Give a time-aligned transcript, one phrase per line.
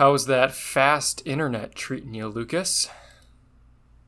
[0.00, 2.88] How's that fast internet treating you, Lucas?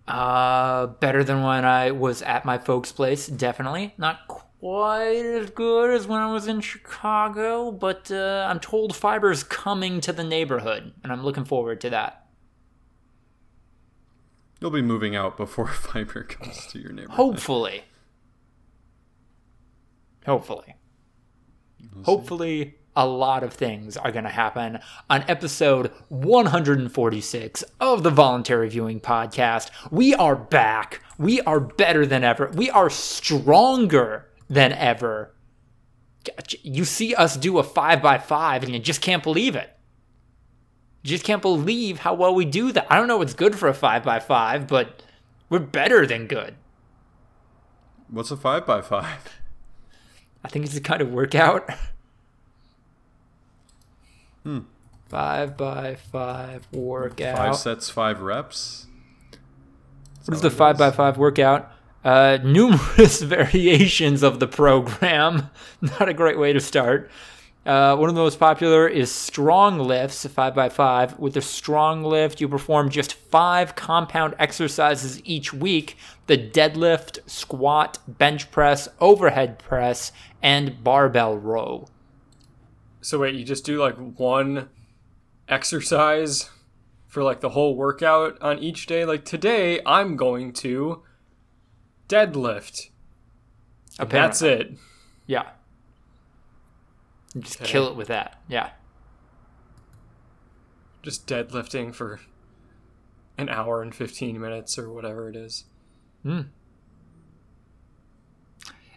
[0.08, 3.93] Uh, better than when I was at my folks' place, definitely.
[3.99, 9.43] Not quite as good as when I was in Chicago, but uh, I'm told fiber's
[9.43, 12.27] coming to the neighborhood, and I'm looking forward to that.
[14.63, 17.16] You'll be moving out before fiber comes to your neighborhood.
[17.16, 17.84] Hopefully.
[20.24, 20.74] Hopefully.
[22.05, 28.69] Hopefully, a lot of things are going to happen on episode 146 of the Voluntary
[28.69, 29.71] Viewing Podcast.
[29.91, 31.02] We are back.
[31.19, 32.51] We are better than ever.
[32.55, 35.35] We are stronger than ever.
[36.63, 39.71] You see us do a 5x5 and you just can't believe it.
[41.02, 42.87] You just can't believe how well we do that.
[42.91, 45.02] I don't know what's good for a 5x5, but
[45.49, 46.55] we're better than good.
[48.09, 49.07] What's a 5x5?
[50.45, 51.69] I think it's a kind of workout.
[54.45, 54.60] Hmm.
[55.09, 57.37] Five by five workout.
[57.37, 58.87] Five sets, five reps.
[60.24, 61.71] what is the five by five workout?
[62.04, 65.50] Uh, numerous variations of the program.
[65.80, 67.10] Not a great way to start.
[67.64, 71.18] Uh, one of the most popular is strong lifts, 5x5.
[71.20, 75.96] With the strong lift, you perform just five compound exercises each week
[76.27, 80.10] the deadlift, squat, bench press, overhead press,
[80.42, 81.86] and barbell row.
[83.03, 84.69] So wait, you just do like one
[85.48, 86.50] exercise
[87.08, 89.05] for like the whole workout on each day?
[89.05, 91.03] Like today, I'm going to
[92.08, 92.89] deadlift.
[93.98, 94.78] And that's it.
[95.27, 95.50] Yeah.
[97.39, 98.41] Just kill it with that.
[98.48, 98.70] Yeah.
[101.03, 102.20] Just deadlifting for
[103.36, 105.64] an hour and 15 minutes or whatever it is.
[106.23, 106.42] Hmm.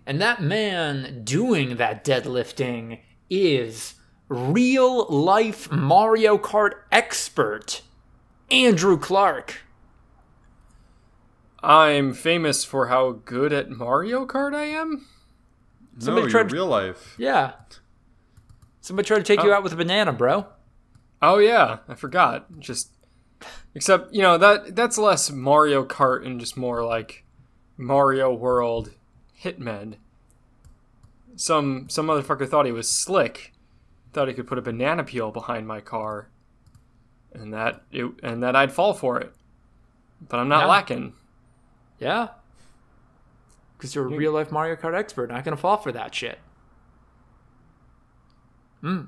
[0.06, 3.95] And that man doing that deadlifting is
[4.28, 7.82] real life Mario Kart expert,
[8.50, 9.62] Andrew Clark.
[11.62, 15.08] I'm famous for how good at Mario Kart I am?
[16.02, 17.16] no, you're tried- real life.
[17.18, 17.54] Yeah.
[18.82, 19.56] Somebody tried to take you oh.
[19.56, 20.46] out with a banana, bro.
[21.22, 22.60] Oh yeah, I forgot.
[22.60, 22.92] Just
[23.74, 27.24] except, you know, that that's less Mario Kart and just more like
[27.78, 28.92] Mario World
[29.42, 29.96] Hitmen.
[31.36, 33.55] Some some motherfucker thought he was slick.
[34.16, 36.30] Thought he could put a banana peel behind my car.
[37.34, 39.34] And that it, and that I'd fall for it.
[40.30, 40.68] But I'm not Yeah.
[40.68, 41.14] lacking.
[42.00, 42.28] Yeah.
[43.78, 45.30] Because you're a real life Mario Kart expert.
[45.30, 46.40] Not going to fall for that shit.
[48.80, 49.02] Hmm.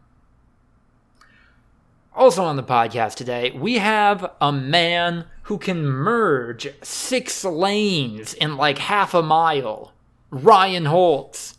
[2.14, 8.58] Also on the podcast today, we have a man who can merge six lanes in
[8.58, 9.94] like half a mile.
[10.32, 11.58] Ryan Holtz.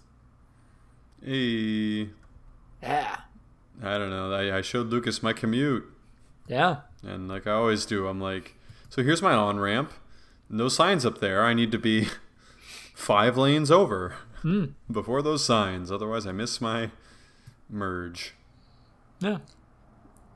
[1.25, 2.11] Hey,
[2.83, 3.21] Yeah.
[3.83, 4.33] I don't know.
[4.33, 5.85] I, I showed Lucas my commute,
[6.49, 6.79] Yeah.
[7.03, 8.55] and like I always do, I'm like,
[8.89, 9.93] so here's my on ramp.
[10.51, 11.45] No signs up there.
[11.45, 12.09] I need to be
[12.95, 14.15] five lanes over
[14.91, 15.93] before those signs.
[15.93, 16.91] Otherwise, I miss my
[17.69, 18.35] merge.
[19.21, 19.39] Yeah.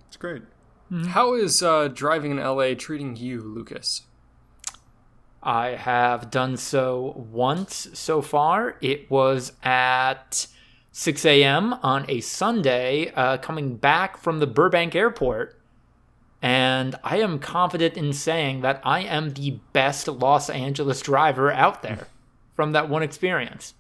[0.07, 0.43] It's great.
[1.09, 4.03] How is uh, driving in LA treating you, Lucas?
[5.43, 8.77] I have done so once so far.
[8.83, 10.47] It was at
[10.93, 11.73] 6 a.m.
[11.83, 15.59] on a Sunday, uh, coming back from the Burbank airport.
[16.43, 21.83] And I am confident in saying that I am the best Los Angeles driver out
[21.83, 22.09] there
[22.55, 23.75] from that one experience.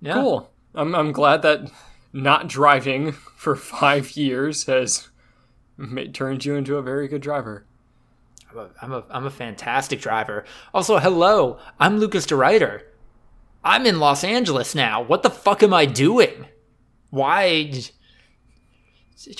[0.00, 0.14] Yeah.
[0.14, 0.50] Cool.
[0.74, 1.70] I'm I'm glad that
[2.12, 5.08] not driving for five years has
[6.12, 7.64] turned you into a very good driver.
[8.50, 10.44] I'm a, I'm a, I'm a fantastic driver.
[10.72, 12.82] Also, hello, I'm Lucas DeRuyter.
[13.64, 15.02] I'm in Los Angeles now.
[15.02, 16.46] What the fuck am I doing?
[17.10, 17.72] Why?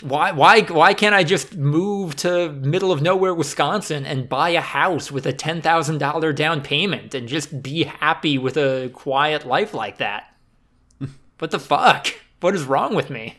[0.03, 4.61] Why, why, why can't I just move to middle of nowhere, Wisconsin, and buy a
[4.61, 9.47] house with a ten thousand dollar down payment and just be happy with a quiet
[9.47, 10.35] life like that?
[11.39, 12.09] what the fuck?
[12.41, 13.39] What is wrong with me?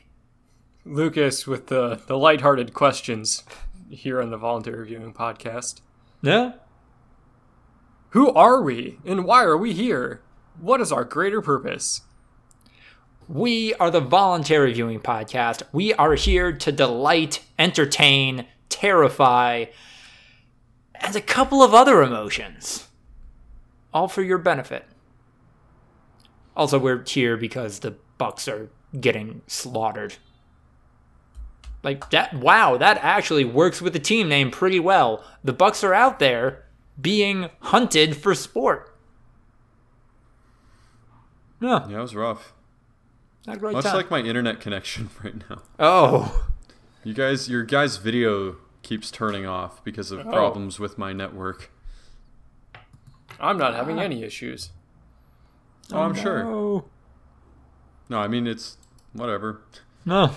[0.85, 3.43] Lucas with the the lighthearted questions
[3.90, 5.81] here on the Voluntary Reviewing Podcast.
[6.22, 6.53] Yeah.
[8.11, 10.22] Who are we and why are we here?
[10.61, 12.02] What is our greater purpose?
[13.29, 15.64] We are the Voluntary Viewing Podcast.
[15.72, 19.66] We are here to delight, entertain, terrify,
[20.96, 22.90] and a couple of other emotions.
[23.94, 24.85] All for your benefit.
[26.58, 28.70] Also, we're here because the Bucks are
[29.00, 30.16] getting slaughtered.
[31.84, 35.23] Like that wow, that actually works with the team name pretty well.
[35.41, 36.66] The Bucks are out there
[37.00, 38.89] being hunted for sport.
[41.61, 41.88] Yeah.
[41.90, 42.53] Yeah, it was rough.
[43.46, 43.96] Had a great Much time.
[43.96, 45.61] like my internet connection right now.
[45.79, 46.47] oh,
[47.03, 50.32] You guys, your guys' video keeps turning off because of Oh.
[50.32, 51.72] problems with my network.
[53.40, 54.03] I'm not having ah.
[54.03, 54.70] any issues.
[55.91, 56.44] Oh, I'm oh, sure.
[56.44, 56.85] no.
[58.09, 58.78] No, I mean it's
[59.14, 59.62] whatever.
[60.05, 60.32] No,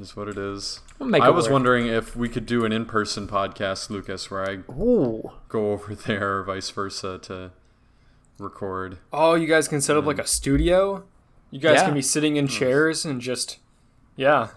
[0.00, 0.80] Is what it is.
[0.98, 1.52] we'll make I it was work.
[1.54, 6.38] wondering if we could do an in-person podcast, Lucas, where I Ooh, go over there
[6.38, 7.50] or vice versa to
[8.38, 8.98] record.
[9.12, 10.24] Oh, you guys can set up like mm.
[10.24, 11.04] a studio.
[11.50, 11.84] You guys Yeah.
[11.86, 13.58] can be sitting in chairs and just,
[14.16, 14.48] yeah,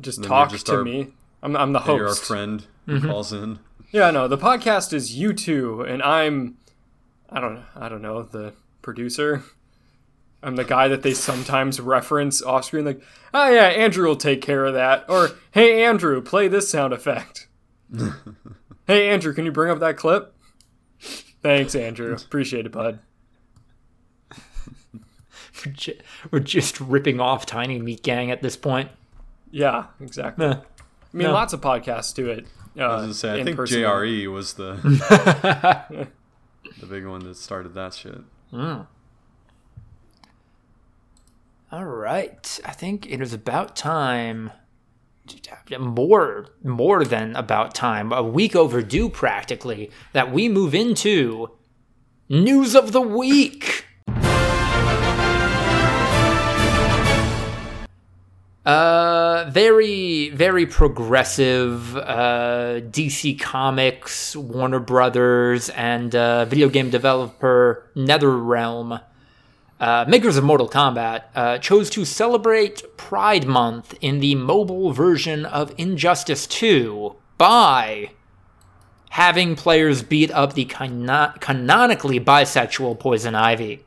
[0.00, 1.12] just talk just to our- me.
[1.42, 1.98] I'm, I'm the host.
[1.98, 3.08] you're our friend who mm-hmm.
[3.08, 3.60] calls in.
[3.92, 6.56] Yeah, no, the podcast is you two, and I'm,
[7.30, 9.44] I don't, I don't know, the producer.
[10.42, 13.00] I'm the guy that they sometimes reference off screen, like,
[13.32, 17.48] oh yeah, Andrew will take care of that, or hey Andrew, play this sound effect.
[18.86, 20.34] hey Andrew, can you bring up that clip?
[21.46, 22.12] Thanks, Andrew.
[22.12, 22.98] Appreciate it, bud.
[25.64, 25.98] we're ju-
[26.32, 28.90] we're just ripping off Tiny Meat Gang at this point.
[29.52, 30.44] Yeah, exactly.
[30.48, 30.54] Meh.
[30.54, 30.58] I
[31.12, 31.32] mean, No.
[31.32, 32.46] lots of podcasts do it.
[32.76, 33.80] Uh, I was gonna say, I think person.
[33.80, 34.74] JRE was the
[36.80, 38.18] the big one that started that shit.
[38.52, 38.88] All
[41.84, 44.50] right, I think it is about time.
[45.78, 48.12] More, more than about time.
[48.12, 49.90] A week overdue, practically.
[50.12, 51.50] That we move into
[52.28, 53.84] news of the week.
[58.64, 61.96] Uh, very, very progressive.
[61.96, 69.00] Uh, DC Comics, Warner Brothers, and uh, video game developer NetherRealm
[69.80, 75.44] uh, makers of Mortal Kombat, uh, chose to celebrate Pride Month in the mobile version
[75.44, 78.10] of Injustice 2 by
[79.10, 83.84] having players beat up the cano- canonically bisexual Poison Ivy.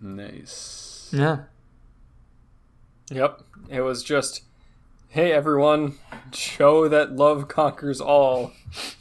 [0.00, 1.10] Nice.
[1.12, 1.42] Yeah.
[3.10, 3.42] Yep.
[3.68, 4.42] It was just,
[5.08, 5.98] hey everyone,
[6.32, 8.52] show that love conquers all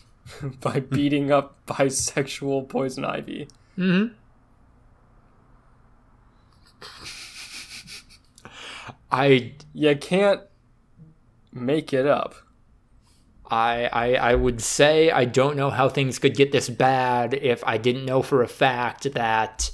[0.61, 3.47] by beating up bisexual poison ivy.
[3.79, 4.13] Mm-hmm.
[9.11, 10.41] I You can't
[11.51, 12.35] make it up.
[13.49, 17.63] I, I I would say I don't know how things could get this bad if
[17.65, 19.71] I didn't know for a fact that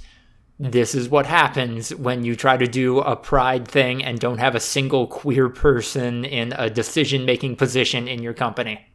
[0.58, 4.56] this is what happens when you try to do a pride thing and don't have
[4.56, 8.88] a single queer person in a decision making position in your company.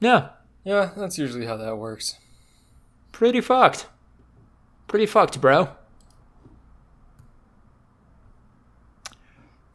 [0.00, 0.30] Yeah,
[0.68, 2.16] Yeah, that's usually how that works.
[3.10, 3.86] pretty fucked.
[4.86, 5.70] Pretty fucked, bro.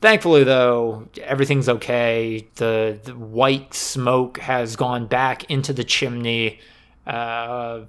[0.02, 2.48] Thankfully, though, everything's okay.
[2.58, 6.60] The, the white smoke has gone back into the chimney.
[7.08, 7.86] Uh,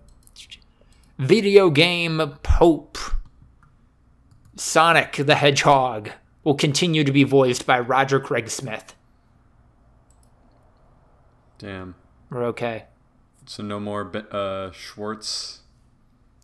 [1.19, 2.97] video game Pope
[4.57, 6.11] Sonic the Hedgehog
[6.43, 8.95] will continue to be voiced by Roger Craig Smith.
[11.59, 11.97] Damn.
[12.31, 12.85] We're okay.
[13.47, 15.61] So no more uh, Schwartz.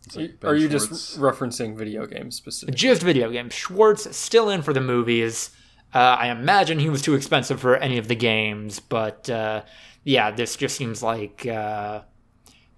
[0.09, 0.89] Is it Ben Are you Schwartz?
[0.89, 2.77] just referencing video games specifically?
[2.77, 3.55] Just video games.
[3.55, 5.51] Schwartz still in for the movies.
[5.95, 9.63] Uh, I imagine he was too expensive for any of the games, but uh,
[10.05, 12.03] yeah, this just seems like uh,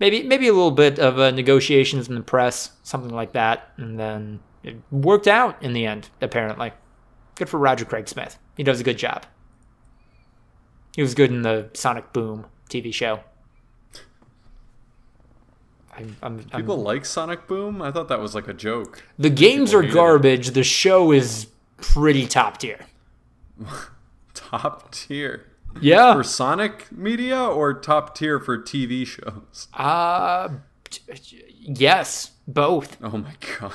[0.01, 3.99] maybe maybe a little bit of uh, negotiations in the press, something like that, and
[3.99, 6.09] then it worked out in the end.
[6.23, 6.73] Apparently,
[7.35, 8.39] good for Roger Craig Smith.
[8.57, 9.27] He does a good job.
[10.97, 13.21] He was good in the Sonic Boom TV show.
[15.95, 17.83] I'm, I'm, I'm, People like Sonic Boom?
[17.83, 19.03] I thought that was like a joke.
[19.19, 19.95] the games people are hate it.
[19.95, 20.51] garbage.
[20.51, 22.81] The show is pretty top tier.
[24.35, 25.47] Top tier.
[25.81, 26.15] Yeah.
[26.15, 29.69] For Sonic media or top tier for TV shows?
[29.75, 30.49] Uh,
[30.91, 32.97] t- yes, both.
[33.03, 33.73] Oh my god.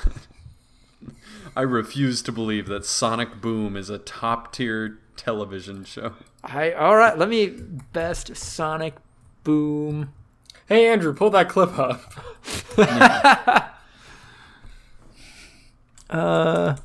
[1.55, 6.13] I refuse to believe that Sonic Boom is a top tier television show.
[6.43, 7.17] I all right.
[7.17, 7.47] Let me
[7.93, 8.95] best Sonic
[9.43, 10.13] Boom.
[10.67, 12.01] Hey Andrew, pull that clip up.
[16.09, 16.75] Uh,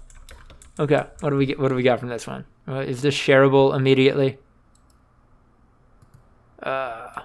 [0.78, 1.04] okay.
[1.20, 1.58] What do we get?
[1.58, 2.44] What do we got from this one?
[2.66, 4.38] Uh, is this shareable immediately?
[6.62, 7.20] Uh.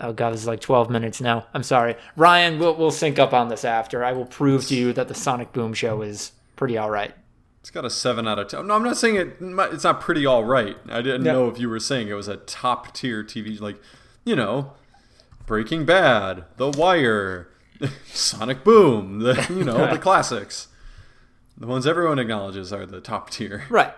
[0.00, 1.46] Oh god, this is like 12 minutes now.
[1.54, 2.58] I'm sorry, Ryan.
[2.58, 4.04] We'll we'll sync up on this after.
[4.04, 7.14] I will prove to you that the Sonic Boom show is pretty all right.
[7.60, 8.66] It's got a 7 out of 10.
[8.66, 10.76] No, I'm not saying it it's not pretty all right.
[10.90, 13.80] I didn't know if you were saying it was a top tier TV like,
[14.24, 14.72] you know,
[15.46, 17.48] Breaking Bad, The Wire,
[18.06, 20.68] Sonic Boom, the you know, the classics.
[21.56, 23.64] The ones everyone acknowledges are the top tier.
[23.70, 23.92] Right.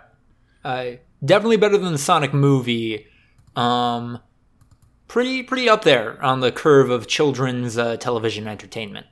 [0.65, 3.07] Uh, definitely better than the Sonic movie.
[3.55, 4.19] Um,
[5.09, 9.07] pretty pretty up there on the curve of children's uh, television entertainment.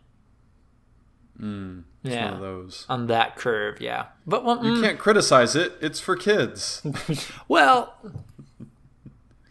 [1.41, 2.37] Mm, Yeah.
[2.39, 2.87] those.
[2.89, 3.81] on that curve.
[3.81, 5.75] Yeah, but well, You mm, can't criticize it.
[5.81, 6.83] It's for kids.
[7.49, 7.95] well,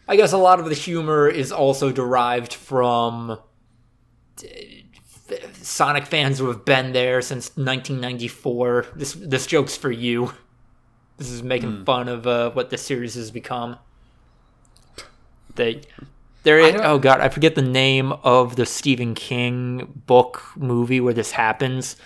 [0.06, 3.36] I guess a lot of the humor is also derived from uh,
[5.62, 8.86] Sonic fans who have been there since 1994.
[8.94, 10.32] This this joke's for you.
[11.16, 13.78] This is making fun of uh, what the series has become.
[15.54, 15.82] They,
[16.42, 16.58] there.
[16.58, 21.30] Is, oh god, I forget the name of the Stephen King book movie where this
[21.30, 21.96] happens,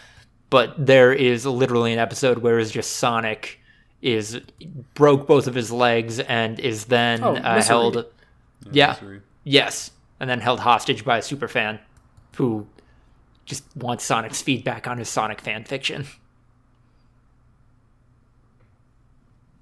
[0.50, 3.57] but there is literally an episode where it's just Sonic
[4.02, 4.40] is
[4.94, 7.62] broke both of his legs and is then Oh, uh, Misery.
[7.66, 8.06] held.
[8.72, 8.92] Yeah.
[8.92, 9.20] Misery.
[9.44, 9.90] Yes,
[10.20, 11.80] and then held hostage by a super fan
[12.36, 12.66] who
[13.44, 16.06] just wants Sonic's feedback on his Sonic fan fiction.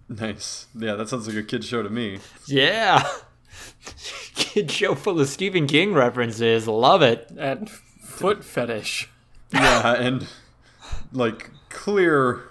[0.09, 0.67] Nice.
[0.75, 2.21] Yeah, that sounds like a kid show to me.
[2.47, 3.07] Yeah.
[4.35, 6.69] Kid show full of Stephen King references.
[6.69, 7.31] Love it.
[7.39, 9.09] and foot fetish.
[9.53, 10.27] Yeah, and
[11.13, 12.43] like clear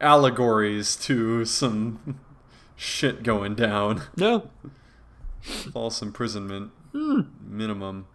[0.00, 2.20] allegories to some
[2.76, 4.02] shit going down.
[4.16, 4.50] No.
[5.40, 6.72] False imprisonment.
[6.92, 8.06] Minimum.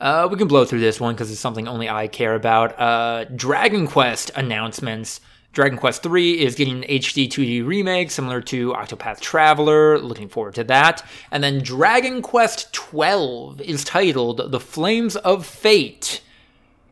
[0.00, 2.78] Uh, we can blow through this one because it's something only I care about.
[2.80, 5.20] Uh, Dragon Quest announcements.
[5.52, 9.98] Dragon Quest 3 is getting an HD 2D remake similar to Octopath Traveler.
[9.98, 11.04] Looking forward to that.
[11.30, 16.22] And then Dragon Quest 12 is titled The Flames of Fate.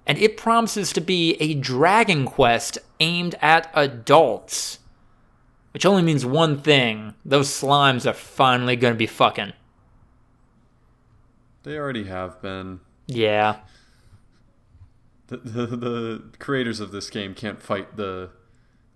[0.09, 4.79] And it promises to be a Dragon Quest aimed at adults.
[5.73, 9.53] Which only means one thing those slimes are finally going to be fucking.
[11.63, 12.81] They already have been.
[13.07, 13.59] Yeah.
[15.27, 18.31] The, the, the creators of this game can't fight the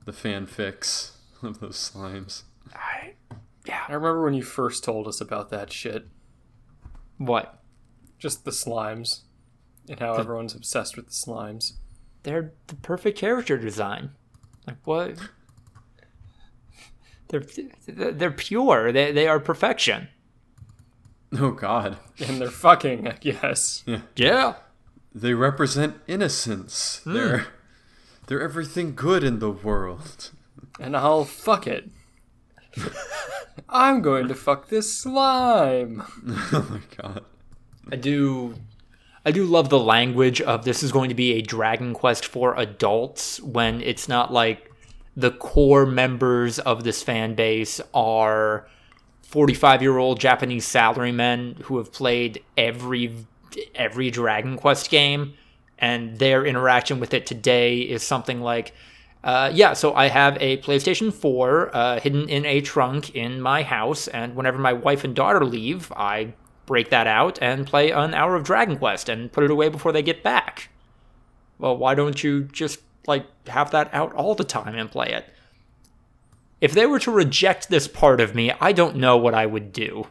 [0.06, 2.42] the fanfics of those slimes.
[2.74, 3.14] I,
[3.66, 3.84] yeah.
[3.86, 6.06] I remember when you first told us about that shit.
[7.18, 7.60] what?
[8.18, 9.20] Just the slimes.
[9.88, 11.72] And how everyone's obsessed with the slimes.
[12.22, 14.10] they're the perfect character design.
[14.66, 15.18] Like what?
[17.28, 17.44] They're
[17.86, 18.92] they're pure.
[18.92, 20.08] They they are perfection.
[21.32, 21.96] Oh God.
[22.26, 23.84] And they're fucking, I guess.
[24.14, 24.54] Yeah.
[25.14, 27.00] They represent innocence.
[27.04, 27.12] Hmm.
[27.14, 27.46] They're
[28.26, 30.30] they're everything good in the world.
[30.80, 31.90] And I'll fuck it.
[33.68, 36.02] I'm going to fuck this slime.
[36.28, 37.24] oh my God.
[37.90, 38.54] I do
[39.24, 42.56] I do love the language of this is going to be a Dragon Quest for
[42.56, 44.70] adults when it's not like
[45.16, 48.66] the core members of this fan base are
[49.22, 53.14] 45 year old Japanese salarymen who have played every
[53.74, 55.34] every Dragon Quest game
[55.78, 58.74] and their interaction with it today is something like
[59.24, 63.62] uh, yeah, so I have a PlayStation 4 uh, hidden in a trunk in my
[63.62, 66.34] house, and whenever my wife and daughter leave, I
[66.66, 69.92] break that out and play an hour of Dragon Quest and put it away before
[69.92, 70.68] they get back.
[71.58, 75.26] Well, why don't you just, like, have that out all the time and play it?
[76.60, 79.72] If they were to reject this part of me, I don't know what I would
[79.72, 80.06] do.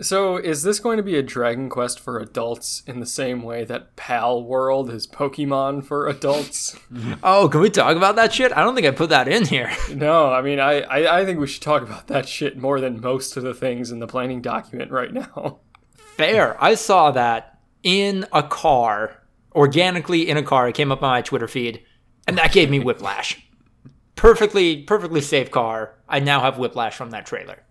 [0.00, 3.64] So, is this going to be a Dragon Quest for adults in the same way
[3.64, 6.78] that Palworld is Pokemon for adults?
[7.22, 8.52] Oh, can we talk about that shit?
[8.52, 9.70] I don't think I put that in here.
[9.94, 13.00] no, I mean, I, I, I think we should talk about that shit more than
[13.00, 15.60] most of the things in the planning document right now.
[16.16, 16.62] Fair.
[16.62, 19.22] I saw that in a car,
[19.54, 20.68] organically in a car.
[20.68, 21.82] It came up on my Twitter feed,
[22.26, 23.42] and that gave me whiplash.
[24.14, 25.94] Perfectly, perfectly safe car.
[26.08, 27.62] I now have whiplash from that trailer.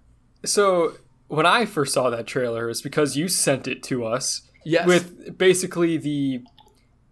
[0.43, 0.95] So,
[1.27, 4.87] when I first saw that trailer, is because you sent it to us Yes.
[4.87, 6.41] with basically the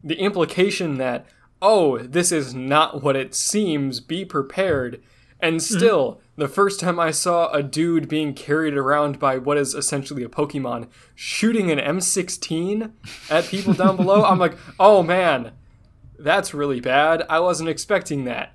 [0.03, 1.25] the implication that
[1.61, 4.01] oh, this is not what it seems.
[4.01, 5.01] Be prepared.
[5.39, 5.77] And mm-hmm.
[5.77, 10.23] still, the first time I saw a dude being carried around by what is essentially
[10.23, 12.91] a Pokemon shooting an M16
[13.29, 15.53] at people down below, I'm like, oh man,
[16.19, 17.23] that's really bad.
[17.29, 18.52] I wasn't expecting that.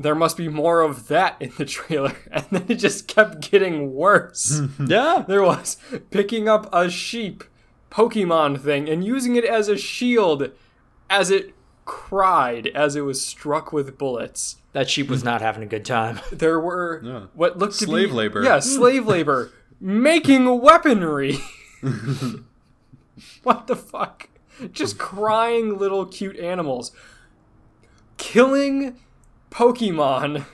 [0.00, 2.16] There must be more of that in the trailer.
[2.30, 4.60] And then it just kept getting worse.
[4.86, 5.24] yeah.
[5.26, 5.76] There was
[6.10, 7.44] picking up a sheep
[7.90, 10.50] Pokemon thing and using it as a shield
[11.08, 11.54] as it
[11.84, 14.56] cried as it was struck with bullets.
[14.72, 16.20] That sheep was not having a good time.
[16.32, 17.20] There were Yeah.
[17.34, 18.42] what looked to be Slave labor.
[18.44, 21.38] Yeah, slave labor making weaponry.
[23.42, 24.28] what the fuck?
[24.72, 26.92] Just crying little cute animals.
[28.18, 28.98] Killing
[29.50, 30.46] Pokemon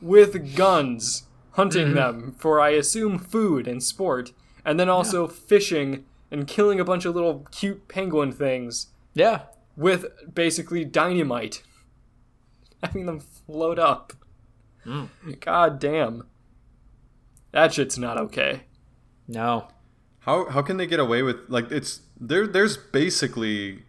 [0.00, 1.94] with guns, hunting mm-hmm.
[1.94, 4.32] them for I assume food and sport,
[4.64, 9.42] and then also fishing and killing a bunch of little cute penguin things Yeah.
[9.76, 11.62] with basically dynamite.
[12.82, 14.12] Having them float up.
[14.84, 15.08] Mm.
[15.40, 16.26] God damn.
[17.52, 18.62] That shit's not okay.
[19.28, 19.68] No.
[20.20, 23.84] How how can they get away with like it's there there's basically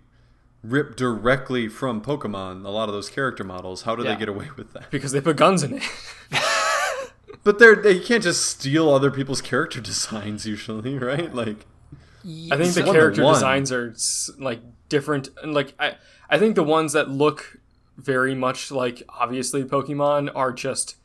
[0.63, 3.81] ripped directly from Pokemon a lot of those character models.
[3.83, 4.13] How do Yeah.
[4.13, 4.89] they get away with that?
[4.89, 5.83] because they put guns in it.
[7.43, 11.33] But they're they can't just steal other people's character designs usually, right?
[11.35, 11.65] Like
[12.49, 13.93] I think the character designs are
[14.39, 15.95] like different, and like I,
[16.29, 17.57] I think the ones that look
[17.97, 20.95] very much like obviously Pokemon are just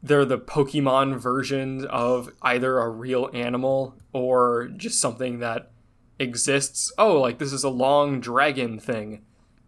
[0.00, 5.71] they're the Pokemon version of either a real animal or just something that
[6.22, 6.92] exists.
[6.96, 9.22] Oh, like this is a long dragon thing,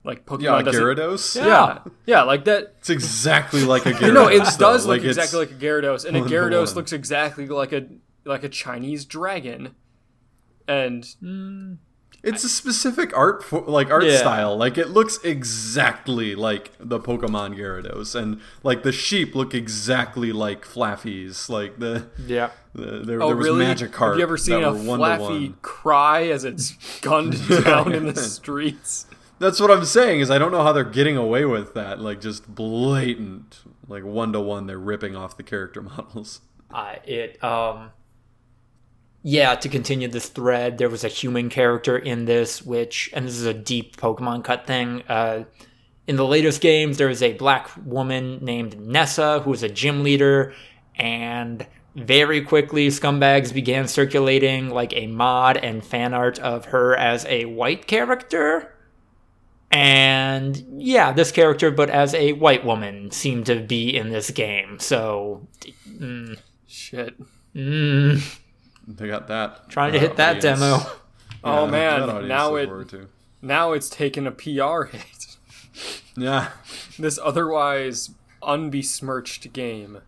[0.04, 0.82] like Pokemon yeah, doesn't.
[0.82, 1.36] Gyarados.
[1.36, 2.74] Yeah, yeah, like that.
[2.78, 4.00] It's exactly like a Gyarados.
[4.06, 4.58] You know, it though.
[4.58, 6.74] does look Like, exactly like a Gyarados, and a Gyarados one.
[6.76, 7.86] looks exactly like a
[8.24, 9.74] like a Chinese dragon.
[10.66, 11.74] And hmm.
[12.24, 14.16] It's a specific art for, like art Yeah.
[14.16, 14.56] style.
[14.56, 20.64] Like it looks exactly like the Pokemon Gyarados, and like the sheep look exactly like
[20.64, 21.48] Flaaffies.
[21.48, 22.50] Like the, Yeah.
[22.74, 23.58] the there, oh, there was really?
[23.64, 29.06] Magic Have you ever seen a Flaaffy cry as it's gunned down in the streets?
[29.38, 30.20] That's what I'm saying.
[30.20, 32.00] Is I don't know how they're getting away with that.
[32.00, 34.66] Like just blatant, like one to one.
[34.66, 36.40] They're ripping off the character models.
[36.72, 37.90] I it um
[39.24, 43.34] yeah to continue this thread there was a human character in this which and this
[43.34, 45.42] is a deep pokemon cut thing uh
[46.06, 50.04] in the latest games there was a black woman named nessa who was a gym
[50.04, 50.54] leader
[50.96, 51.66] and
[51.96, 57.44] very quickly scumbags began circulating like a mod and fan art of her as a
[57.44, 58.74] white character.
[59.70, 64.78] And yeah this character but as a white woman seemed to be in this game
[64.78, 65.46] so
[65.88, 67.14] mm, Shit.
[67.54, 68.38] mm,
[68.86, 69.68] They got that.
[69.68, 70.60] Trying to uh, hit that audience.
[70.60, 70.78] demo.
[71.46, 73.08] Oh, Yeah, man, now it- to.
[73.42, 75.04] Now it's taken a PR hit.
[76.16, 76.50] Yeah.
[76.98, 78.10] This otherwise
[78.42, 79.98] unbesmirched game.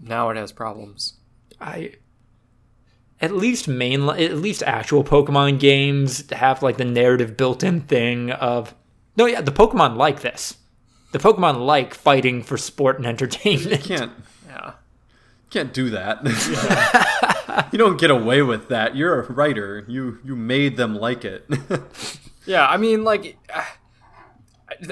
[0.00, 1.14] Now it has problems.
[1.60, 1.94] I
[3.20, 8.74] at least main at least actual Pokemon games have like the narrative built-in thing of
[9.16, 10.56] no yeah the Pokemon like this.
[11.12, 13.84] The Pokemon like fighting for sport and entertainment.
[13.84, 14.24] Can't Yeah.
[15.52, 16.22] Can't do that.
[17.72, 18.96] you don't get away with that.
[18.96, 19.84] You're a writer.
[19.86, 21.48] You you made them like it.
[22.44, 23.66] Yeah, I mean, like, I,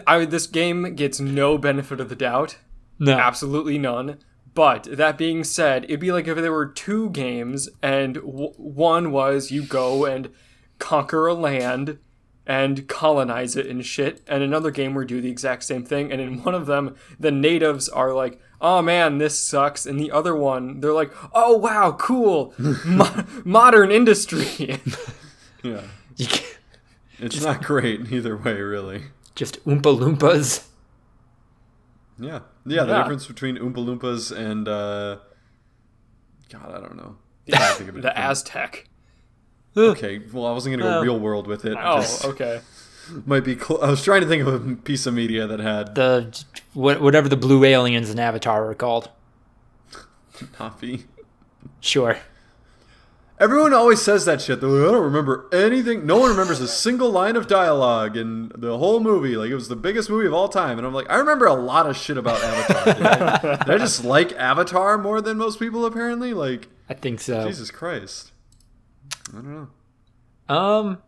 [0.06, 2.58] I, this game gets no benefit of the doubt.
[2.98, 3.18] No.
[3.18, 4.18] Absolutely none.
[4.54, 9.10] But that being said, it'd be like if there were two games, and w- one
[9.10, 10.30] was you go and
[10.78, 11.98] conquer a land
[12.46, 16.12] and colonize it and shit, and another game where you do the exact same thing,
[16.12, 20.10] and in one of them, the natives are like, oh man, this sucks, and the
[20.10, 24.80] other one, they're like, oh wow, cool, Mo- modern industry.
[25.62, 25.82] yeah.
[26.16, 26.58] You can't-
[27.18, 29.04] It's not great either way, really.
[29.34, 30.66] Just Oompa Loompas.
[32.18, 32.40] Yeah.
[32.66, 32.98] Yeah, the Yeah.
[32.98, 35.16] difference between Oompa Loompas and uh
[36.50, 37.16] God, I don't know.
[37.52, 38.86] I think of a the different- Aztec.
[39.76, 41.02] Okay, well, I wasn't gonna go Oh.
[41.02, 41.78] real world with it.
[41.80, 42.60] Oh, Just okay.
[43.26, 43.58] Might be.
[43.58, 46.44] Cl- I was trying to think of a piece of media that had The
[46.74, 49.10] whatever the blue aliens in Avatar are called.
[50.58, 51.04] Navi.
[51.80, 52.18] Sure.
[53.38, 54.60] Everyone always says that shit.
[54.60, 56.04] They're like, I don't remember anything.
[56.04, 59.34] No one remembers a single line of dialogue in the whole movie.
[59.36, 60.76] Like it was the biggest movie of all time.
[60.76, 62.94] And I'm like, I remember a lot of shit about Avatar.
[62.94, 65.86] Did I, did I just like Avatar more than most people?
[65.86, 67.46] Apparently, like I think so.
[67.46, 68.32] Jesus Christ.
[69.30, 69.68] I don't
[70.48, 70.54] know.
[70.54, 70.98] Um,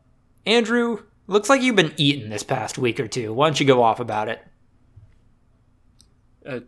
[0.47, 3.33] Andrew, looks like you've been eating this past week or two.
[3.33, 4.45] Why don't you go off about it?
[6.45, 6.61] Uh,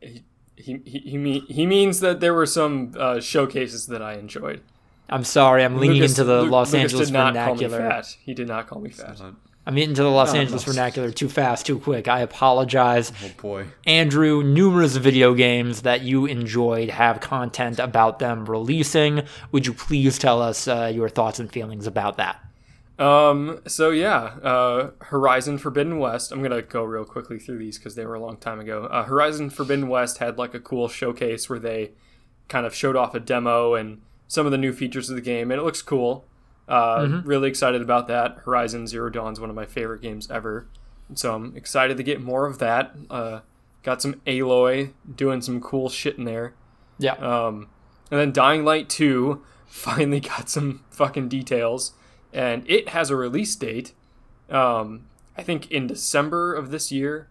[0.00, 0.24] he,
[0.56, 4.62] he, he, he, mean, he means that there were some uh, showcases that I enjoyed.
[5.08, 7.78] I'm sorry, I'm leaning Lucas- into the Lu- Los Lucas Angeles did not vernacular.
[7.78, 8.16] Call me fat.
[8.22, 9.20] He did not call me fat.
[9.68, 10.72] I'm into the Los Oh, Angeles no.
[10.72, 12.06] vernacular too fast, too quick.
[12.06, 13.12] I apologize.
[13.24, 13.66] oh boy.
[13.84, 19.22] Andrew, numerous video games that you enjoyed have content about them releasing.
[19.50, 22.40] Would you please tell us uh, your thoughts and feelings about that?
[22.98, 23.60] Um.
[23.66, 26.32] So yeah, uh, Horizon Forbidden West.
[26.32, 28.84] I'm gonna go real quickly through these because they were a long time ago.
[28.84, 31.90] Uh, Horizon Forbidden West had like a cool showcase where they
[32.48, 35.50] kind of showed off a demo and some of the new features of the game,
[35.50, 36.24] and it looks cool.
[36.68, 38.38] Uh, Really excited about that.
[38.44, 40.66] Horizon Zero Dawn is one of my favorite games ever,
[41.14, 42.92] so I'm excited to get more of that.
[43.10, 43.40] Uh,
[43.82, 46.54] got some Aloy doing some cool shit in there.
[46.98, 47.12] Yeah.
[47.14, 47.68] Um,
[48.10, 51.92] and then Dying Light 2 finally got some fucking details,
[52.32, 53.92] and it has a release date.
[54.50, 57.28] Um, I think in December of this year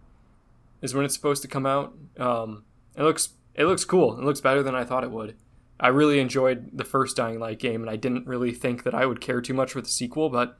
[0.82, 1.94] is when it's supposed to come out.
[2.18, 2.64] Um,
[2.96, 4.18] it looks it looks cool.
[4.18, 5.34] It looks better than I thought it would.
[5.78, 9.04] I really enjoyed the first Dying Light game, and I didn't really think that I
[9.04, 10.58] would care too much for the sequel, but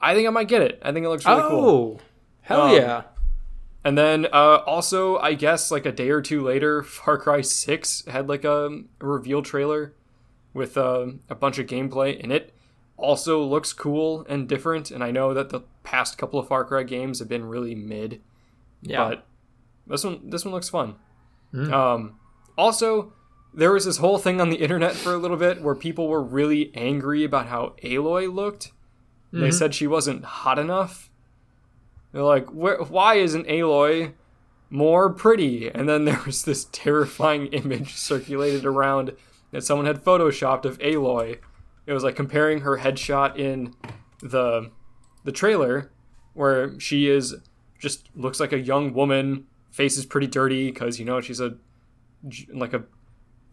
[0.00, 0.80] I think I might get it.
[0.82, 2.00] I think it looks really oh, cool.
[2.42, 3.02] hell Um, yeah.
[3.84, 8.04] And then uh, also, I guess like a day or two later, Far Cry Six
[8.06, 9.94] had like a, a reveal trailer,
[10.54, 12.52] with uh, a bunch of gameplay, in it
[12.98, 14.90] also looks cool and different.
[14.90, 18.20] And I know that the past couple of Far Cry games have been really mid,
[18.82, 19.08] Yeah.
[19.08, 19.26] but
[19.86, 20.96] this one this one looks fun.
[21.54, 22.18] Um,
[22.58, 23.12] also,
[23.54, 26.22] there was this whole thing on the internet for a little bit where people were
[26.22, 28.72] really angry about how Aloy looked.
[29.32, 31.10] They said she wasn't hot enough.
[32.12, 34.12] They're like, why isn't Aloy
[34.70, 35.68] more pretty?
[35.70, 39.14] And then there was this terrifying image circulated around
[39.50, 41.38] that someone had photoshopped of Aloy.
[41.88, 43.74] It was like comparing her headshot in
[44.20, 44.70] the
[45.24, 45.90] the trailer,
[46.34, 47.34] where she is
[47.80, 51.56] just looks like a young woman, face is pretty dirty because you know she's a
[52.52, 52.84] like a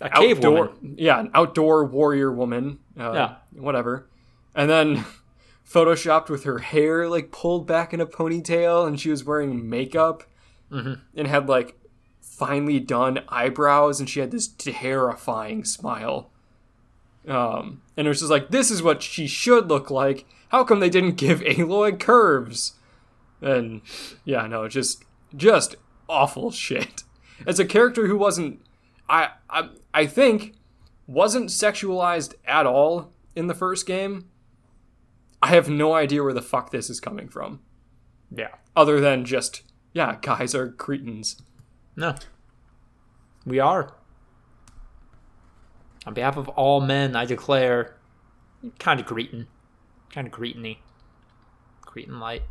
[0.01, 0.95] a cave outdoor, woman.
[0.97, 2.79] yeah, an outdoor warrior woman.
[2.99, 3.35] Uh, Yeah.
[3.53, 4.09] whatever.
[4.53, 5.05] And then
[5.67, 10.23] photoshopped with her hair like pulled back in a ponytail, and she was wearing makeup,
[10.71, 10.93] Mm-hmm.
[11.15, 11.77] and had like
[12.21, 16.31] finely done eyebrows, and she had this terrifying smile.
[17.27, 20.25] Um, and it was just like, this is what she should look like.
[20.49, 22.73] How come they didn't give Aloy curves?
[23.41, 23.81] And
[24.23, 25.03] yeah, no, just
[25.35, 25.75] just
[26.07, 27.03] awful shit.
[27.45, 28.61] As a character who wasn't,
[29.09, 30.53] I I I think,
[31.07, 34.29] wasn't sexualized at all in the first game.
[35.41, 37.59] I have no idea where the fuck this is coming from,
[38.31, 38.55] Yeah.
[38.75, 39.61] other than just
[39.93, 41.41] yeah, guys are cretins.
[41.95, 42.15] No.
[43.45, 43.93] We are.
[46.05, 47.95] On behalf of all men, I declare
[48.79, 49.47] kind of greeting,
[50.11, 50.77] Kind of Cretan-y.
[51.81, 52.43] Cretan light.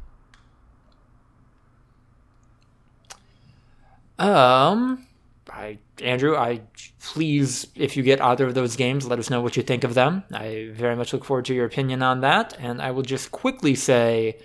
[4.19, 5.07] Um,
[5.51, 6.61] I Andrew, I
[7.01, 9.95] please, if you get either of those games, let us know what you think of
[9.95, 10.25] them.
[10.33, 13.75] I very much look forward to your opinion on that, and I will just quickly
[13.75, 14.39] say,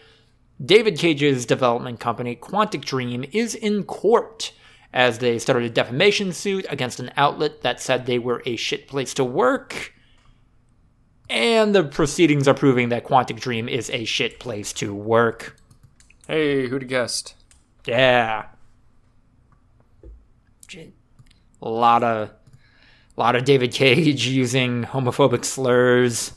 [0.63, 4.53] David Cage's development company, Quantic Dream, is in court
[4.93, 8.87] as they started a defamation suit against an outlet that said they were a shit
[8.87, 9.93] place to work.
[11.29, 15.55] And the proceedings are proving that Quantic Dream is a shit place to work.
[16.27, 17.35] Hey, who'd have guessed?
[17.85, 18.47] Yeah.
[21.61, 26.33] A lot of, a lot of David Cage using homophobic slurs.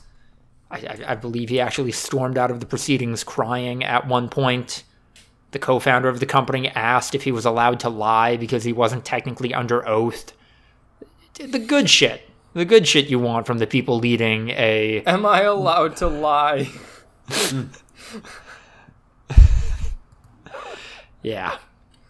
[0.69, 4.83] I, I, I believe he actually stormed out of the proceedings crying at one point.
[5.53, 9.05] The co-founder of the company asked if he was allowed to lie because he wasn't
[9.05, 10.33] technically under oath.
[11.35, 12.29] The good shit.
[12.53, 16.69] The good shit you want from the people leading a Am I allowed to lie?
[21.21, 21.57] yeah.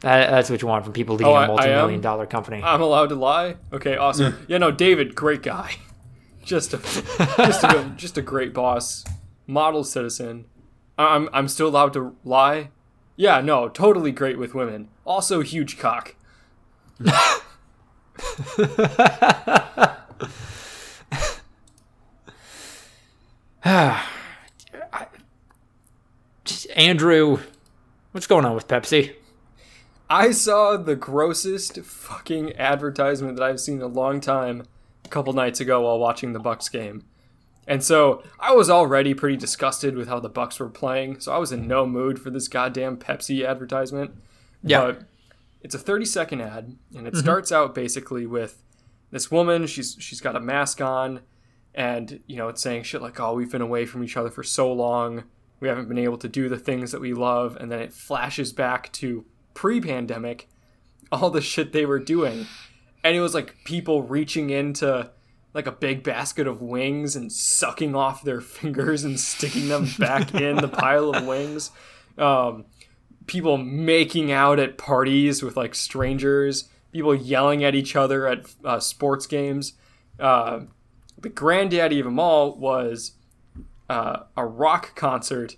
[0.02, 2.02] That, that's what you want from people leading Oh, I- I a multi-million am?
[2.02, 2.62] dollar company.
[2.64, 3.56] I'm allowed to lie?
[3.72, 4.46] Okay, awesome.
[4.48, 5.76] yeah, no, David, great guy.
[6.44, 6.78] Just a
[7.38, 9.06] just a just a great boss.
[9.48, 10.44] Model citizen.
[10.98, 12.70] I'm I'm still allowed to lie?
[13.16, 14.90] Yeah, no, totally great with women.
[15.06, 16.16] Also huge cock.
[26.76, 27.40] Andrew,
[28.12, 29.16] what's going on with Pepsi?
[30.10, 34.64] I saw the grossest fucking advertisement that I've seen in a long time
[35.06, 37.04] a couple nights ago while watching the Bucks game.
[37.68, 41.38] And so I was already pretty disgusted with how the Bucks were playing, so I
[41.38, 44.12] was in no mood for this goddamn Pepsi advertisement.
[44.62, 44.82] Yeah.
[44.82, 45.04] But
[45.62, 47.20] it's a 30 second ad, and it mm-hmm.
[47.20, 48.62] starts out basically with
[49.12, 51.22] this woman, she's she's got a mask on,
[51.74, 54.44] and you know, it's saying shit like, Oh, we've been away from each other for
[54.44, 55.24] so long,
[55.60, 58.52] we haven't been able to do the things that we love, and then it flashes
[58.52, 59.24] back to
[59.54, 60.50] pre pandemic,
[61.12, 62.48] all the shit they were doing.
[63.06, 65.12] And it was like people reaching into
[65.54, 70.34] like a big basket of wings and sucking off their fingers and sticking them back
[70.34, 71.72] in the pile of wings.
[72.18, 72.66] Um,
[73.28, 78.80] people making out at parties with like strangers, people yelling at each other at uh,
[78.80, 79.74] sports games.
[80.20, 80.62] Uh,
[81.18, 83.14] the granddaddy of them all was
[83.90, 85.56] uh, a rock concert,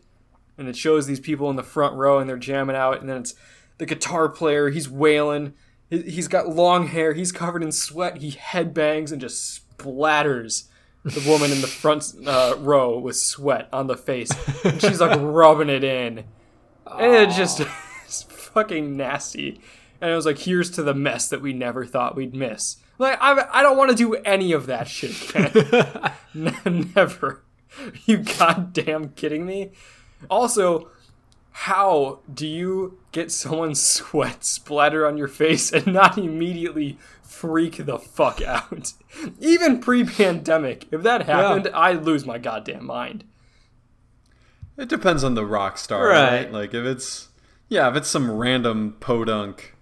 [0.57, 3.17] and it shows these people in the front row and they're jamming out, and then
[3.17, 3.33] it's
[3.77, 5.53] the guitar player, he's wailing.
[5.89, 10.65] He- He's got long hair, he's covered in sweat, he headbangs and just splatters
[11.03, 14.31] the woman in the front uh, row with sweat on the face.
[14.63, 16.23] And she's like rubbing it in.
[16.91, 17.61] And it just
[18.05, 19.61] it's fucking nasty.
[20.01, 22.77] And I was like, here's to the mess that we never thought we'd miss.
[22.97, 25.15] Like, I, I don't want to do any of that shit.
[25.35, 26.55] N-
[26.95, 27.43] never.
[28.05, 29.71] you goddamn kidding me?
[30.29, 30.89] Also,
[31.59, 37.97] how do you get someone's sweat splatter on your face and not immediately freak the
[37.97, 38.91] fuck out?
[39.39, 43.23] Even pre pandemic, if that happened, I'd lose my goddamn mind.
[44.77, 46.43] It depends on the rock star, Right.
[46.43, 46.51] right?
[46.51, 47.29] Like if it's
[47.69, 49.73] yeah, if it's some random podunk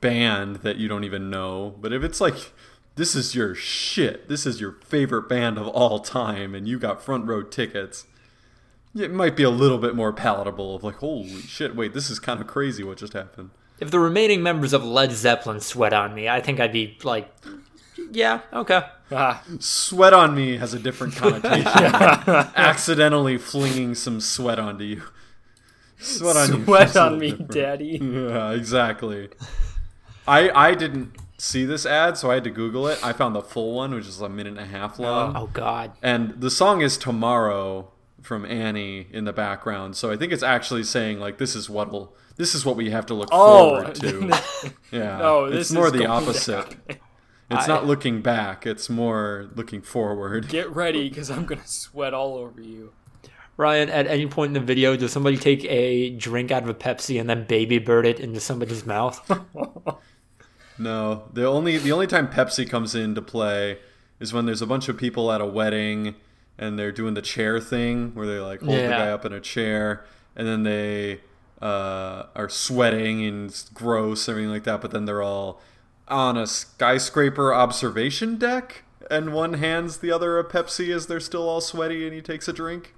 [0.00, 2.52] band that you don't even know, but if it's like
[2.94, 4.28] this is your shit.
[4.28, 8.06] This is your favorite band of all time, and you got front row tickets.
[8.98, 12.18] It might be a little bit more palatable of like, holy shit, wait, this is
[12.18, 13.50] kind of crazy what just happened.
[13.80, 17.32] If the remaining members of Led Zeppelin sweat on me, I think I'd be like,
[18.10, 18.82] yeah, okay.
[19.10, 21.64] Ah, Sweat on me has a different connotation.
[22.56, 25.02] Accidentally flinging some sweat onto you.
[25.98, 27.50] Sweat on sweat feels a on me, different.
[27.52, 27.98] daddy.
[28.02, 29.28] Yeah, exactly.
[30.26, 32.98] I I didn't see this ad, so I had to Google it.
[33.04, 35.34] I found the full one, which is a minute and a half long.
[35.36, 35.92] Oh God.
[36.02, 37.90] And the song is Tomorrow
[38.22, 39.96] from Annie in the background.
[39.96, 43.06] So I think it's actually saying like this is what'll this is what we have
[43.06, 44.40] to look Oh, forward to.
[44.92, 45.18] Yeah.
[45.18, 46.76] no, this it's more is the opposite.
[46.88, 50.48] It's I- not looking back, it's more looking forward.
[50.48, 52.92] Get ready, because I'm gonna sweat all over you.
[53.56, 56.74] Ryan, at any point in the video, does somebody take a drink out of a
[56.74, 59.18] Pepsi and then baby bird it into somebody's mouth?
[60.78, 63.78] No, the only the only time Pepsi comes into play
[64.20, 66.14] is when there's a bunch of people at a wedding
[66.58, 69.40] and they're doing the chair thing where they like hold the guy up in a
[69.40, 71.20] chair and then they
[71.62, 74.80] uh, are sweating and it's gross everything like that.
[74.80, 75.60] But then they're all
[76.08, 81.48] on a skyscraper observation deck and one hands the other a Pepsi as they're still
[81.48, 82.94] all sweaty and he takes a drink.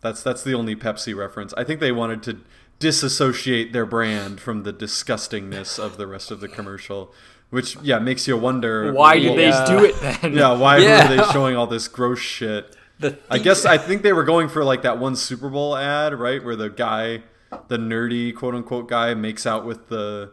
[0.00, 1.52] That's that's the only Pepsi reference.
[1.54, 2.38] I think they wanted to
[2.78, 7.12] disassociate their brand from the disgustingness of the rest of the commercial,
[7.50, 9.64] which yeah makes you wonder Why did Yeah.
[9.64, 10.32] they do it then?
[10.34, 11.08] Yeah, why Yeah.
[11.08, 12.74] were they showing all this gross shit?
[13.00, 16.14] The I guess I think they were going for like that one Super Bowl ad,
[16.14, 17.22] right, where the guy,
[17.68, 20.32] the nerdy quote unquote guy, makes out with the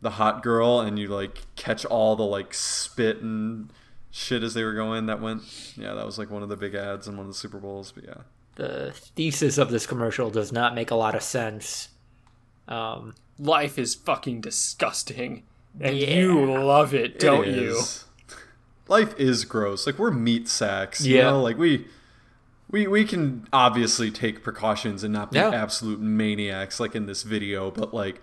[0.00, 3.70] the hot girl, and you like catch all the like spit and
[4.10, 5.04] shit as they were going.
[5.06, 5.42] That went,
[5.76, 7.92] yeah, that was like one of the big ads in one of the Super Bowls.
[7.92, 8.14] But yeah,
[8.54, 11.90] the thesis of this commercial does not make a lot of sense.
[12.66, 15.42] Um, Life is fucking disgusting,
[15.80, 16.08] and Yeah.
[16.16, 17.80] you love it, don't It you?
[18.88, 19.86] Life is gross.
[19.86, 21.04] Like we're meat sacks.
[21.04, 21.24] You Yeah.
[21.30, 21.86] know, like we.
[22.68, 25.50] We, we can obviously take precautions and not be Yeah.
[25.50, 28.20] absolute maniacs like in this video, but like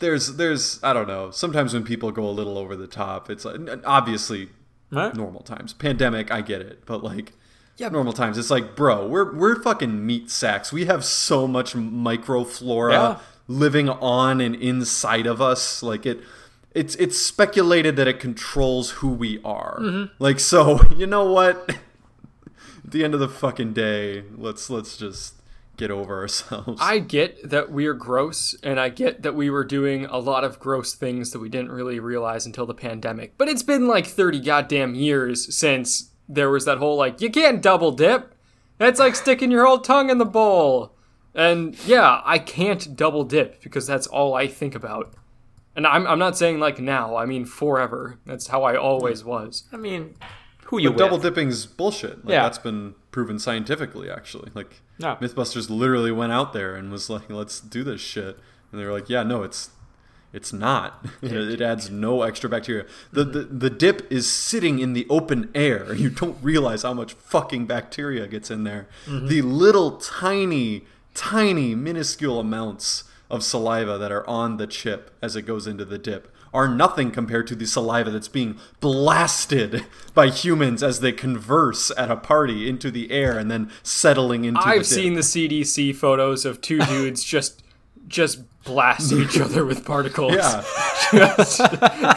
[0.00, 1.30] there's there's I don't know.
[1.30, 4.48] Sometimes when people go a little over the top, it's uh, like, obviously
[4.90, 5.14] right?
[5.14, 5.72] normal times.
[5.72, 7.32] Pandemic, I get it, but like
[7.76, 10.72] yeah, normal times, it's like, bro, we're we're fucking meat sacks.
[10.72, 13.18] We have so much microflora Yeah.
[13.46, 15.80] living on and inside of us.
[15.80, 16.20] Like it,
[16.74, 19.78] it's it's speculated that it controls who we are.
[19.80, 20.14] Mm-hmm.
[20.18, 21.70] Like so, you know what?
[22.84, 25.34] At the end of the fucking day, let's let's just
[25.76, 26.80] get over ourselves.
[26.82, 30.58] I get that we're gross, and I get that we were doing a lot of
[30.58, 33.36] gross things that we didn't really realize until the pandemic.
[33.38, 37.60] But it's been like 30 goddamn years since there was that whole, like, you can't
[37.62, 38.34] double dip.
[38.78, 40.94] That's like sticking your whole tongue in the bowl.
[41.34, 45.14] And yeah, I can't double dip because that's all I think about.
[45.76, 48.18] And I'm, I'm not saying like now, I mean forever.
[48.26, 49.64] That's how I always was.
[49.72, 50.14] I mean,
[50.66, 51.24] who you But double with?
[51.24, 52.24] dipping's bullshit.
[52.24, 52.42] Like, Yeah.
[52.44, 54.10] that's been proven scientifically.
[54.10, 55.16] Actually, like Yeah.
[55.20, 58.38] MythBusters literally went out there and was like, "Let's do this shit,"
[58.70, 59.70] and they were like, "Yeah, no, it's
[60.32, 61.04] it's not.
[61.22, 62.86] it, it adds no extra bacteria.
[63.12, 63.32] The, mm-hmm.
[63.32, 65.94] the the dip is sitting in the open air.
[65.94, 68.88] You don't realize how much fucking bacteria gets in there.
[69.06, 69.28] Mm-hmm.
[69.28, 75.42] The little tiny, tiny, minuscule amounts of saliva that are on the chip as it
[75.42, 80.84] goes into the dip." Are nothing compared to the saliva that's being blasted by humans
[80.84, 84.78] as they converse at a party into the air and then settling into the I've
[84.82, 84.86] dip.
[84.86, 87.62] seen the CDC photos of two dudes just
[88.06, 90.34] just blast each other with particles.
[90.34, 90.62] Yeah.
[91.36, 91.58] Just-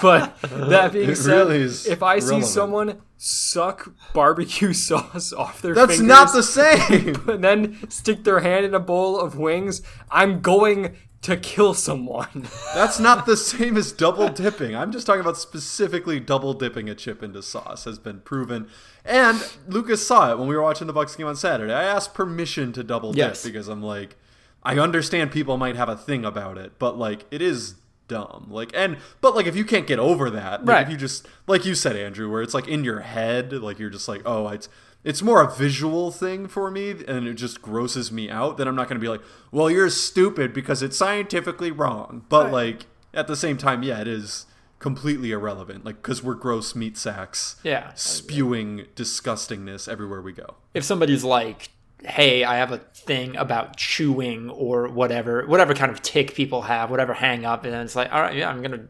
[0.02, 5.98] but that being said, really if I see someone suck barbecue sauce off their That's
[5.98, 7.16] fingers not the same.
[7.30, 12.48] and then stick their hand in a bowl of wings, I'm going to kill someone.
[12.76, 14.76] That's not the same as double dipping.
[14.76, 18.70] I'm just talking about specifically double dipping a chip into sauce has been proven.
[19.04, 21.74] And Lucas saw it when we were watching the Bucks game on Saturday.
[21.74, 23.44] I asked permission to double dip Yes.
[23.46, 24.16] because I'm like,
[24.64, 27.76] I understand people might have a thing about it, but like it is
[28.08, 28.48] dumb.
[28.50, 30.84] Like and but like if you can't get over that, like Right.
[30.86, 33.90] if you just like you said, Andrew, where it's like in your head, like you're
[33.90, 34.70] just like, oh, it's
[35.04, 38.76] it's more a visual thing for me and it just grosses me out, then I'm
[38.76, 42.26] not gonna be like, Well, you're stupid because it's scientifically wrong.
[42.30, 44.46] But like at the same time, yeah, it is
[44.80, 45.86] completely irrelevant.
[45.86, 47.92] Like because we're gross meat sacks Yeah.
[47.96, 50.56] spewing disgustingness everywhere we go.
[50.74, 51.70] If somebody's like,
[52.04, 56.92] "Hey, I have a thing about chewing or whatever, whatever kind of tick people have,
[56.92, 58.86] whatever hang up," and then it's like, "All right, yeah, I'm gonna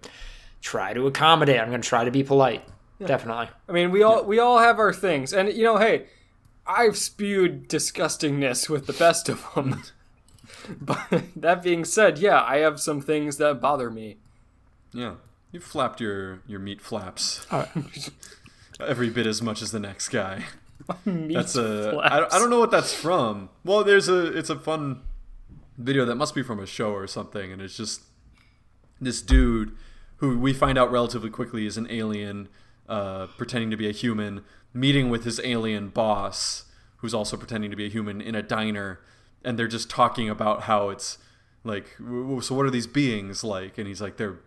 [0.62, 1.60] try to accommodate.
[1.62, 2.63] I'm gonna try to be polite."
[3.04, 3.50] Definitely.
[3.70, 6.08] I mean, we all we all have our things, and you know, hey,
[6.66, 9.84] I've spewed disgustingness with the best of them.
[10.82, 14.18] but that being said, yeah, I have some things that bother me.
[14.94, 15.16] Yeah.
[15.52, 17.66] You flapped your your meat flaps Uh,
[18.80, 20.44] every bit as much as the next guy.
[21.06, 21.92] Meat That's a.
[21.92, 22.34] flaps.
[22.34, 23.50] I, I don't know what that's from.
[23.64, 24.38] Well, there's a.
[24.38, 25.02] It's a fun
[25.78, 28.04] video that must be from a show or something, and it's just
[29.02, 29.76] this dude
[30.18, 32.50] who we find out relatively quickly is an alien,
[32.88, 36.65] uh, pretending to be a human, meeting with his alien boss,
[36.97, 39.00] who's also pretending to be a human in a diner,
[39.43, 41.17] and they're just talking about how it's
[41.63, 41.95] like.
[42.41, 43.78] So what are these beings like?
[43.78, 44.39] And he's like, they're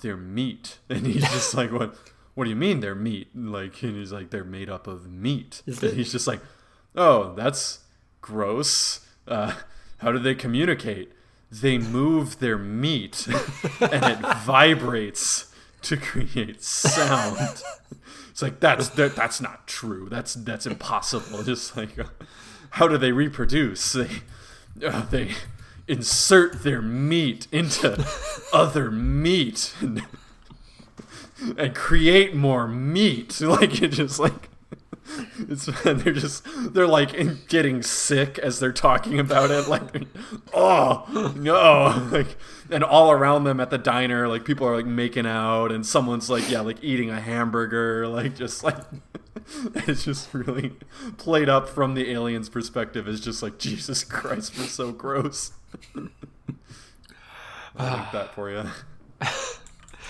[0.00, 1.96] they're meat, and he's just like, what?
[2.34, 3.28] What do you mean they're meat?
[3.36, 5.62] Like, and he's like, they're made up of meat.
[5.66, 6.40] Is and it- he's just like,
[6.96, 7.80] oh, that's
[8.22, 9.06] gross.
[9.28, 9.52] Uh,
[9.98, 11.12] how do they communicate?
[11.50, 13.26] They move their meat
[13.80, 15.51] and it vibrates
[15.82, 17.62] to create sound.
[18.30, 20.08] It's like that's that, that's not true.
[20.08, 21.42] That's that's impossible.
[21.44, 22.04] Just like uh,
[22.70, 23.92] how do they reproduce?
[23.92, 24.08] They
[24.86, 25.32] uh, they
[25.86, 28.06] insert their meat into
[28.52, 30.02] other meat and,
[31.58, 33.40] and create more meat.
[33.40, 34.48] Like it just like
[35.48, 39.82] it's they're just they're like getting sick as they're talking about it like
[40.54, 42.36] oh no like
[42.70, 46.30] and all around them at the diner like people are like making out and someone's
[46.30, 48.76] like yeah like eating a hamburger like just like
[49.74, 50.72] it's just really
[51.16, 55.52] played up from the alien's perspective is just like jesus christ we're so gross.
[57.74, 58.64] I like that for you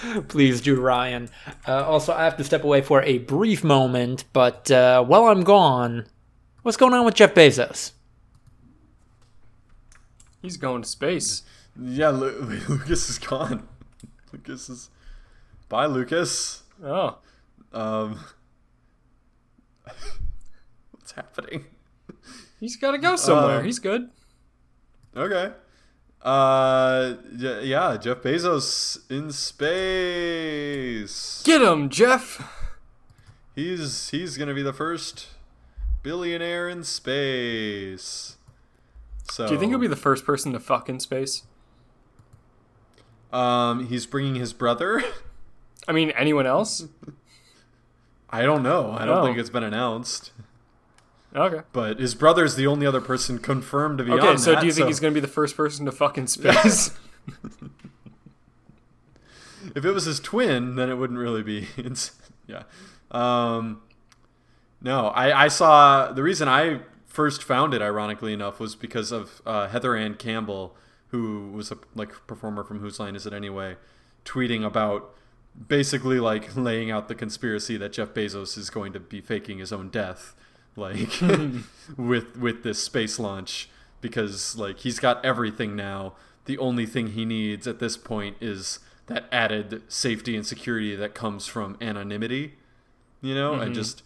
[0.28, 1.28] Please do, Ryan.
[1.66, 5.44] Uh, also, I have to step away for a brief moment, but uh, while I'm
[5.44, 6.06] gone,
[6.62, 7.92] what's going on with Jeff Bezos?
[10.40, 11.42] He's going to space.
[11.80, 13.66] yeah Lu- lucas is gone
[14.32, 14.90] lucas is
[15.68, 17.18] bye lucas Oh,
[17.72, 18.18] Um,
[20.90, 21.66] what's happening?
[22.58, 23.58] he's got to go somewhere.
[23.60, 24.10] Um, he's good.
[25.16, 25.52] Okay.
[26.22, 29.32] Uh, yeah, Jeff Bezos in
[30.32, 31.42] space.
[31.44, 32.48] Get him, Jeff.
[33.56, 35.28] He's he's gonna be the first
[36.02, 38.36] billionaire in space.
[39.30, 41.42] So, Do you think he'll be the first person to fuck in space?
[43.32, 45.02] Um, he's bringing his brother.
[45.88, 46.86] I mean, anyone else?
[48.30, 48.92] I don't know.
[48.92, 49.24] I don't Oh.
[49.24, 50.32] think it's been announced.
[51.34, 51.62] Okay.
[51.72, 54.52] But his brother is the only other person confirmed to be Okay, on Okay, so
[54.52, 56.26] that, do you think so- he's going to be the first person to fuck in
[56.28, 56.96] space?
[59.74, 61.68] if it was his twin, then it wouldn't really be.
[61.76, 62.12] It's,
[62.46, 62.64] yeah.
[63.10, 63.82] Um,
[64.80, 69.40] no, I, I saw the reason I first found it, ironically enough, was because of
[69.46, 70.76] uh, Heather Anne Campbell,
[71.08, 73.76] who was a like performer from Whose Line Is It Anyway,
[74.24, 75.14] tweeting about
[75.68, 79.72] basically like laying out the conspiracy that Jeff Bezos is going to be faking his
[79.72, 80.34] own death,
[80.76, 81.20] like
[81.96, 83.68] with with this space launch
[84.00, 86.14] because like he's got everything now.
[86.44, 91.14] The only thing he needs at this point is that added safety and security that
[91.14, 92.54] comes from anonymity,
[93.20, 94.02] you know, and just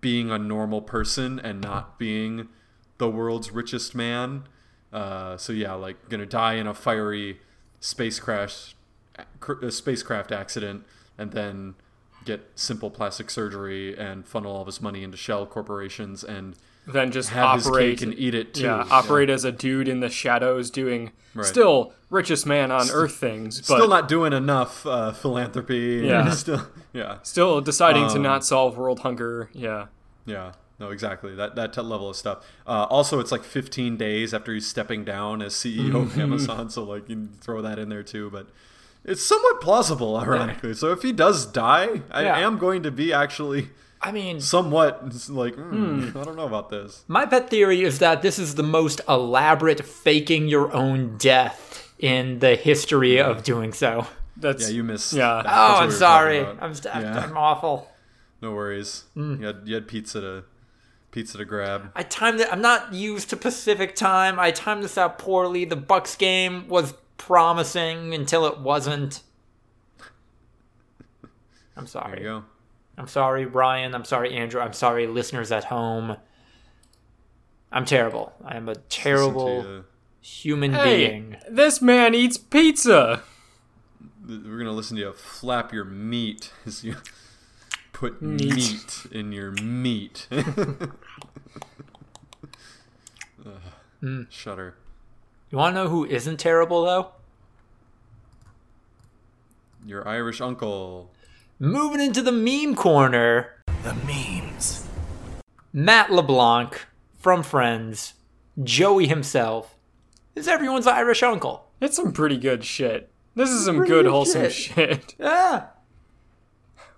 [0.00, 2.48] being a normal person and not being
[2.98, 4.44] the world's richest man.
[4.92, 7.40] Uh, so yeah, like gonna die in a fiery
[7.80, 8.74] space crash,
[9.40, 10.84] cr- uh, spacecraft accident,
[11.18, 11.74] and then
[12.36, 16.54] get simple plastic surgery and funnel all of his money into shell corporations and
[16.86, 18.02] then just have operate.
[18.02, 18.62] and eat it too.
[18.62, 21.46] yeah, operate as a dude in the shadows doing Right.
[21.46, 26.02] still richest man on earth things, but Still not doing enough uh, philanthropy.
[26.04, 26.30] Yeah.
[26.42, 27.18] Still, yeah.
[27.22, 29.48] still deciding to Um, not solve world hunger.
[29.52, 29.86] Yeah.
[30.26, 32.44] Yeah, no, exactly that that level of stuff.
[32.66, 36.82] Uh, also, it's like 15 days after he's stepping down as CEO of Amazon, so
[36.82, 38.28] like you can throw that in there too.
[38.30, 38.48] But
[39.04, 40.74] it's somewhat plausible, ironically.
[40.74, 42.38] So if he does die, I Yeah.
[42.38, 43.70] am going to be actually
[44.02, 47.04] I mean, somewhat like hmm, I don't know about this.
[47.08, 52.38] my pet theory is that this is the most elaborate faking your own death in
[52.38, 54.06] the history of doing so.
[54.36, 55.12] That's Yeah, you missed.
[55.12, 55.42] Yeah.
[55.42, 55.46] that.
[55.46, 56.40] Oh, I'm we sorry.
[56.46, 57.18] I'm, st- Yeah.
[57.20, 57.90] I'm awful.
[58.40, 59.04] No worries.
[59.14, 60.44] You had you had pizza to
[61.10, 61.92] pizza to grab.
[61.94, 62.48] I timed it.
[62.50, 64.38] I'm not used to Pacific time.
[64.40, 65.66] I timed this out poorly.
[65.66, 69.20] The Bucks game was promising until it wasn't.
[71.76, 72.18] I'm There sorry.
[72.22, 72.44] you go.
[72.96, 73.94] I'm sorry, Ryan.
[73.94, 74.60] I'm sorry, Andrew.
[74.60, 76.16] I'm sorry, listeners at home.
[77.70, 78.32] I'm terrible.
[78.44, 79.84] I am a terrible
[80.20, 81.36] human hey, being.
[81.48, 83.22] this man eats pizza.
[84.26, 86.96] We're gonna listen to you flap your meat as you
[87.92, 88.54] put Meat.
[88.54, 90.26] meat, in your meat.
[94.02, 94.22] Mm.
[94.22, 94.26] Ugh.
[94.30, 94.74] Shudder.
[95.50, 97.12] You want to know who isn't terrible though?
[99.84, 101.10] Your Irish uncle.
[101.58, 103.62] Moving into the meme corner.
[103.82, 104.86] The memes.
[105.72, 106.86] Matt LeBlanc
[107.16, 108.14] from Friends,
[108.62, 109.76] Joey himself,
[110.34, 111.66] is everyone's Irish uncle.
[111.80, 113.10] It's some pretty good shit.
[113.34, 114.74] This is some Pretty good good wholesome shit.
[114.74, 115.14] shit.
[115.18, 115.66] Yeah.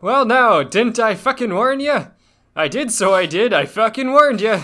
[0.00, 2.08] Well, now, didn't I fucking warn you?
[2.56, 3.52] I did, so I did.
[3.52, 4.60] I fucking warned you.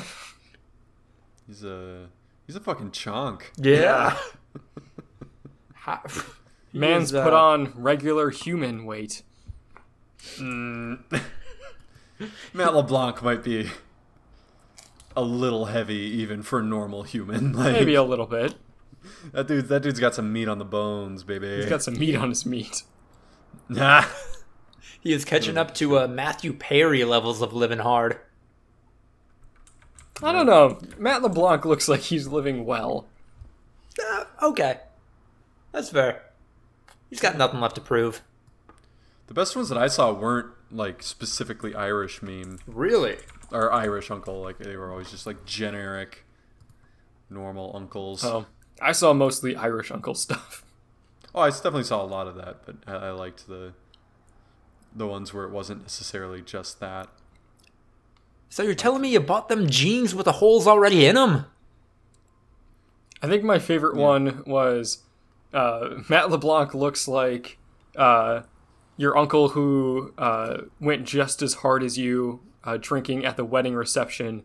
[1.47, 2.08] He's a
[2.49, 3.53] he's a fucking chunk.
[3.57, 4.19] Yeah.
[5.83, 6.03] Ha-
[6.75, 9.23] Man's is, put uh, on regular human weight.
[10.39, 10.99] Matt
[12.53, 13.71] LeBlanc might be
[15.17, 17.53] a little heavy even for normal human.
[17.55, 18.57] Like Maybe a little bit.
[19.33, 21.57] that dude that dude's got some meat on the bones, baby.
[21.57, 22.83] He's got some meat on his meat.
[23.71, 24.05] Nah.
[25.01, 28.19] He is catching up to uh, Matthew Perry levels of living hard.
[30.23, 30.79] I don't know.
[30.99, 33.07] Matt LeBlanc looks like he's living well.
[34.01, 34.81] Uh, okay.
[35.73, 36.23] That's fair.
[37.11, 38.23] He's got nothing left to prove.
[39.29, 43.17] The best ones that I saw weren't like specifically Irish meme Really?
[43.51, 44.41] or Irish uncle.
[44.43, 46.25] Like they were always just like generic,
[47.31, 48.25] normal uncles.
[48.25, 48.47] Oh,
[48.81, 50.65] I saw mostly Irish uncle stuff.
[51.35, 53.73] Oh, I definitely saw a lot of that, but I, I liked the
[54.97, 57.09] the ones where it wasn't necessarily just that.
[58.49, 61.47] So you're telling me you bought them jeans with the holes already in them?
[63.23, 65.03] I think my favorite one was
[65.53, 67.59] uh, Matt LeBlanc looks like
[67.97, 68.43] uh,
[68.97, 73.75] your uncle who uh, went just as hard as you uh, drinking at the wedding
[73.75, 74.45] reception.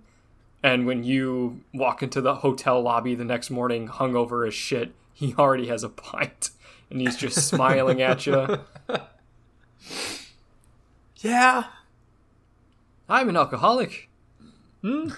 [0.63, 5.35] And when you walk into the hotel lobby the next morning, hungover as shit, he
[5.37, 6.49] already has a pint
[6.89, 8.59] and he's just smiling at you.
[11.23, 11.63] Yeah.
[13.09, 14.09] I'm an alcoholic.
[14.81, 15.09] Hmm?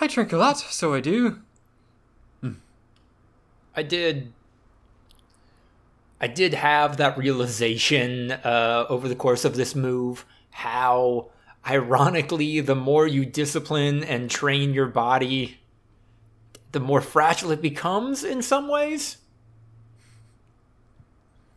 [0.00, 1.40] I drink a lot, so I do.
[3.74, 4.32] I did.
[6.20, 11.30] I did have that realization uh, over the course of this move how,
[11.66, 15.60] ironically, the more you discipline and train your body,
[16.72, 19.16] the more fragile it becomes in some ways.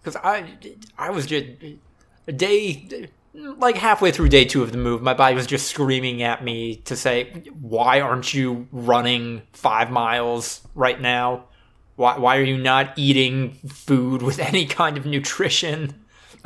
[0.02, 0.58] Because I,
[0.98, 1.46] I was just
[2.28, 6.22] a day, like halfway through day two of the move, my body was just screaming
[6.22, 11.46] at me to say, "Why aren't you running five miles right now?"
[11.96, 16.06] Why, why are you not eating food with any kind of nutrition?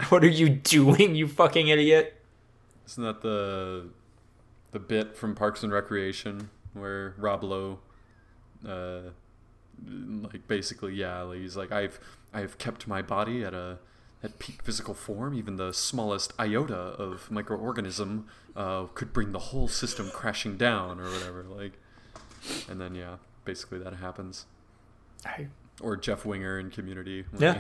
[0.09, 2.21] What are you doing, you fucking idiot?
[2.85, 3.89] Isn't that the
[4.71, 7.79] the bit from Parks and Recreation where Rob Lowe,
[8.67, 9.09] uh,
[9.85, 11.99] like basically, yeah, he's like I've
[12.33, 13.79] I've kept my body at a
[14.27, 15.33] at peak physical form.
[15.33, 18.23] Even the smallest iota of microorganism
[18.55, 21.43] uh, could bring the whole system crashing down, or whatever.
[21.43, 21.73] Like,
[22.69, 23.15] and then yeah,
[23.45, 24.45] basically that happens.
[25.25, 25.47] I,
[25.81, 27.25] Or Jeff Winger in Community.
[27.37, 27.53] Yeah.
[27.55, 27.59] he-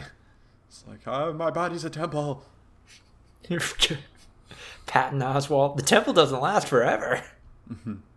[0.69, 2.43] It's like, oh, my body's a temple.
[4.85, 5.75] Patton Oswalt.
[5.77, 7.21] The temple doesn't last forever.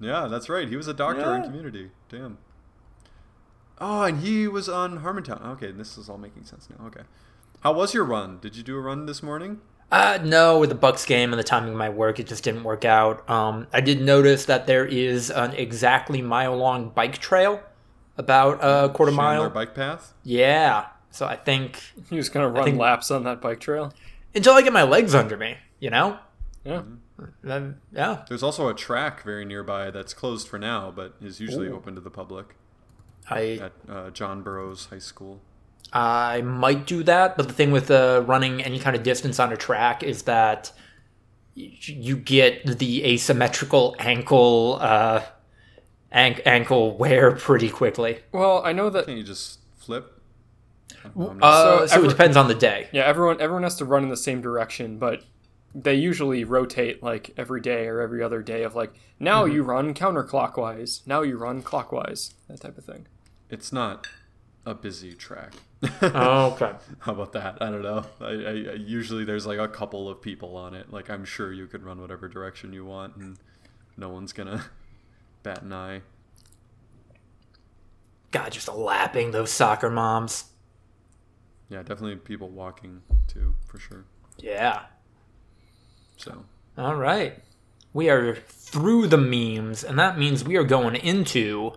[0.01, 0.68] Yeah, that's right.
[0.68, 1.90] He was a doctor in Community.
[2.09, 2.38] Damn.
[3.80, 5.44] Oh, and he was on Harmontown.
[5.55, 6.86] Okay, this is all making sense now.
[6.86, 7.01] Okay.
[7.61, 8.39] How was your run?
[8.41, 9.61] Did you do a run this morning?
[9.93, 12.63] Uh, no, with the Bucks game and the timing of my work, it just didn't
[12.63, 13.29] work out.
[13.29, 17.61] Um, I did notice that there is an exactly mile long bike trail,
[18.17, 19.51] about a quarter Chandler mile.
[19.51, 20.15] bike path?
[20.23, 23.93] Yeah, so I think He was gonna run think- laps on that bike trail.
[24.35, 26.19] until I get my legs under me, you know.
[26.65, 26.83] Yeah.
[27.43, 31.69] Then yeah, There's also a track very nearby that's closed for now, but is usually
[31.69, 32.55] open to the public
[33.29, 35.41] I at uh, John Burroughs High School.
[35.93, 39.53] I might do that, but the thing with uh, running any kind of distance on
[39.53, 40.72] a track is that
[41.55, 45.22] you get the asymmetrical ankle uh,
[46.12, 48.20] an- ankle wear pretty quickly.
[48.33, 50.20] Well, I know that Can't you just flip?
[51.05, 52.89] I'm Uh, So so every- it depends on the day.
[52.93, 55.24] Yeah, everyone everyone has to run in the same direction, but
[55.74, 59.55] they usually rotate like every day or every other day of like now Mm-hmm.
[59.55, 63.07] you run counterclockwise, now you run clockwise, that type of thing.
[63.49, 64.07] it's not
[64.64, 65.53] a busy track.
[66.03, 66.72] Oh, okay.
[66.99, 67.59] How about that?
[67.62, 68.05] I don't know.
[68.20, 70.93] I, I, I usually there's like a couple of people on it.
[70.93, 73.39] Like I'm sure you could run whatever direction you want, and
[73.97, 74.66] no one's gonna
[75.43, 76.03] bat an eye.
[78.31, 80.45] God, just lapping those soccer moms.
[81.68, 84.05] Yeah, definitely people walking too, for sure.
[84.39, 84.83] Yeah.
[86.16, 86.45] So
[86.76, 87.43] All right.
[87.93, 91.72] We are through the memes, and that means we are going into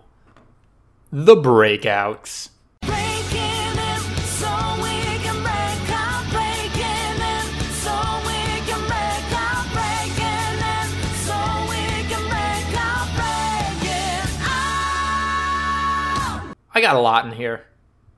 [1.10, 2.50] the breakouts.
[16.74, 17.64] I got a lot in here.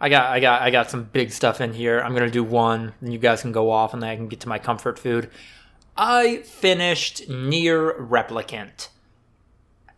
[0.00, 2.00] I got I got I got some big stuff in here.
[2.00, 4.40] I'm gonna do one, and you guys can go off, and then I can get
[4.40, 5.30] to my comfort food.
[5.96, 8.88] I finished NieR Replicant.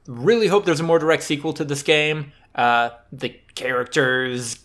[0.06, 2.32] Really hope there's a more direct sequel to this game.
[2.54, 4.60] Uh, the characters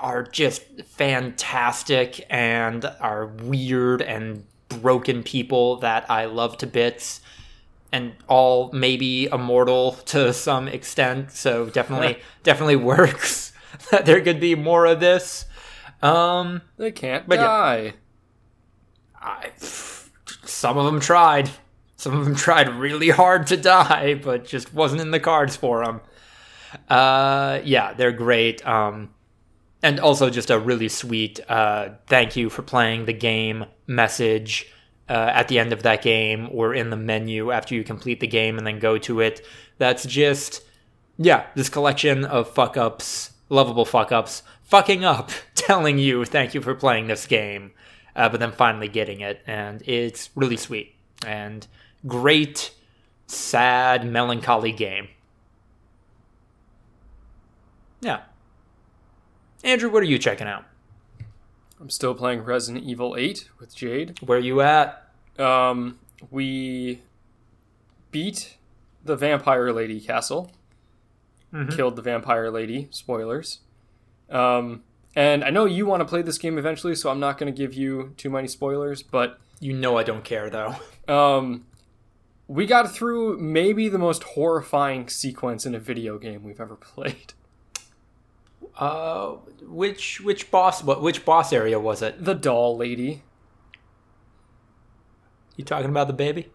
[0.00, 7.20] are just fantastic and are weird and broken people that I love to bits
[7.92, 11.32] and all maybe immortal to some extent.
[11.32, 13.52] So definitely, definitely works
[13.90, 15.46] that there could be more of this.
[16.02, 17.44] Um, They can't But yeah.
[17.44, 17.94] die.
[19.20, 21.50] I, some of them tried.
[21.96, 25.84] Some of them tried really hard to die, but just wasn't in the cards for
[25.84, 26.00] them.
[26.88, 28.64] Uh, yeah, they're great.
[28.66, 29.10] Um,
[29.82, 34.66] and also just a really sweet uh, thank you for playing the game message
[35.08, 38.26] uh, at the end of that game or in the menu after you complete the
[38.26, 39.44] game and then go to it.
[39.78, 40.62] That's just,
[41.16, 46.60] yeah, this collection of fuck ups, lovable fuck ups, fucking up, telling you thank you
[46.60, 47.72] for playing this game,
[48.14, 49.40] uh, but then finally getting it.
[49.46, 50.94] And it's really sweet
[51.26, 51.66] and
[52.06, 52.72] great,
[53.26, 55.08] sad, melancholy game.
[58.00, 58.20] Yeah.
[59.64, 60.64] Andrew, what are you checking out?
[61.80, 64.18] I'm still playing Resident Evil 8 with Jade.
[64.20, 65.10] Where you at?
[65.38, 65.98] Um,
[66.30, 67.02] we
[68.10, 68.56] beat
[69.04, 70.50] the vampire lady castle.
[71.70, 72.88] Killed the vampire lady.
[72.90, 73.60] Spoilers.
[74.28, 74.82] Um,
[75.16, 77.56] and I know you want to play this game eventually, so I'm not going to
[77.56, 79.02] give you too many spoilers.
[79.02, 80.76] But You know I don't care though.
[81.08, 81.64] um,
[82.48, 87.32] we got through maybe the most horrifying sequence in a video game we've ever played.
[88.78, 90.84] Uh, which which boss?
[90.84, 92.24] What which boss area was it?
[92.24, 93.22] The doll lady.
[95.56, 96.48] You talking about the baby?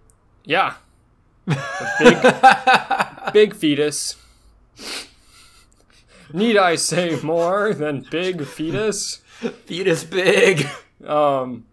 [0.45, 0.75] Yeah.
[1.45, 4.15] The big, big fetus.
[6.31, 9.17] Need I say more than big fetus?
[9.65, 10.65] Fetus big.
[11.05, 11.65] Um,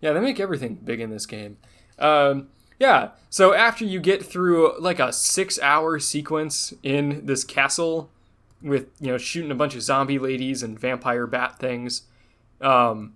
[0.00, 1.56] yeah, they make everything big in this game.
[1.98, 2.48] Um,
[2.78, 8.10] yeah, so after you get through like a six hour sequence in this castle
[8.62, 12.02] with, you know, shooting a bunch of zombie ladies and vampire bat things,
[12.60, 13.14] um,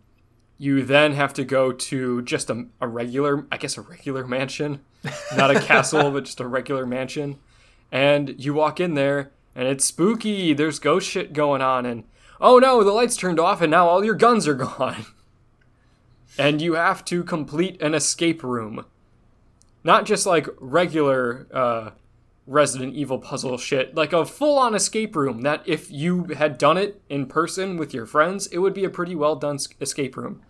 [0.59, 4.81] you then have to go to just a, a regular, I guess, a regular mansion.
[5.37, 7.39] Not a castle, but just a regular mansion.
[7.91, 10.53] And you walk in there and it's spooky.
[10.53, 11.87] There's ghost shit going on.
[11.87, 12.05] And
[12.41, 15.07] oh no, the lights turned off and now all your guns are gone
[16.39, 18.85] and you have to complete an escape room.
[19.83, 21.91] Not just like regular uh,
[22.51, 26.77] Resident Evil puzzle shit, like a full on escape room that if you had done
[26.77, 30.43] it in person with your friends, it would be a pretty well done escape room.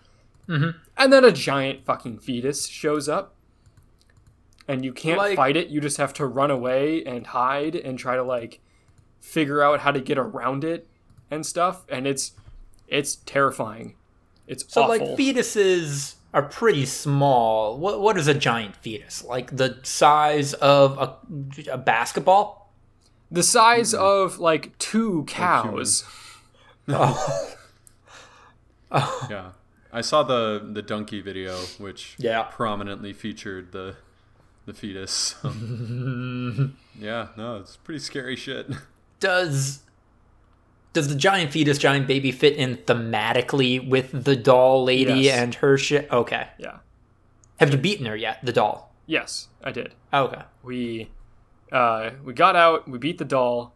[0.49, 0.79] Mm-hmm.
[0.97, 3.35] And then a giant fucking fetus shows up.
[4.67, 7.99] And you can't Like- fight it, you just have to run away and hide and
[7.99, 8.61] try to like
[9.21, 10.87] figure out how to get around it
[11.31, 11.85] and stuff.
[11.89, 12.33] And it's
[12.89, 13.95] it's terrifying.
[14.47, 14.91] It's So awful.
[15.09, 17.77] like fetuses are pretty small.
[17.79, 19.25] What what is a giant fetus?
[19.25, 21.17] Like the size of a,
[21.73, 22.59] a basketball?
[23.33, 26.05] the size of like two cows.
[26.89, 27.55] Oh,
[29.31, 29.51] Yeah,
[29.93, 32.43] I saw the the donkey video, which Yeah.
[32.43, 33.95] prominently featured the
[34.67, 35.37] the fetus.
[36.99, 38.67] Yeah, no, it's pretty scary shit.
[39.21, 39.81] does
[40.93, 45.39] does the giant fetus, giant baby fit in thematically with the doll lady Yes.
[45.39, 46.11] and her shit?
[46.11, 46.49] Okay.
[46.59, 46.79] Yeah.
[47.59, 48.39] Have you beaten her yet?
[48.45, 48.93] The doll.
[49.07, 49.95] Yes, I did.
[50.13, 50.43] Okay.
[50.63, 51.11] We
[51.73, 52.89] uh, we got out.
[52.89, 53.75] We beat the doll.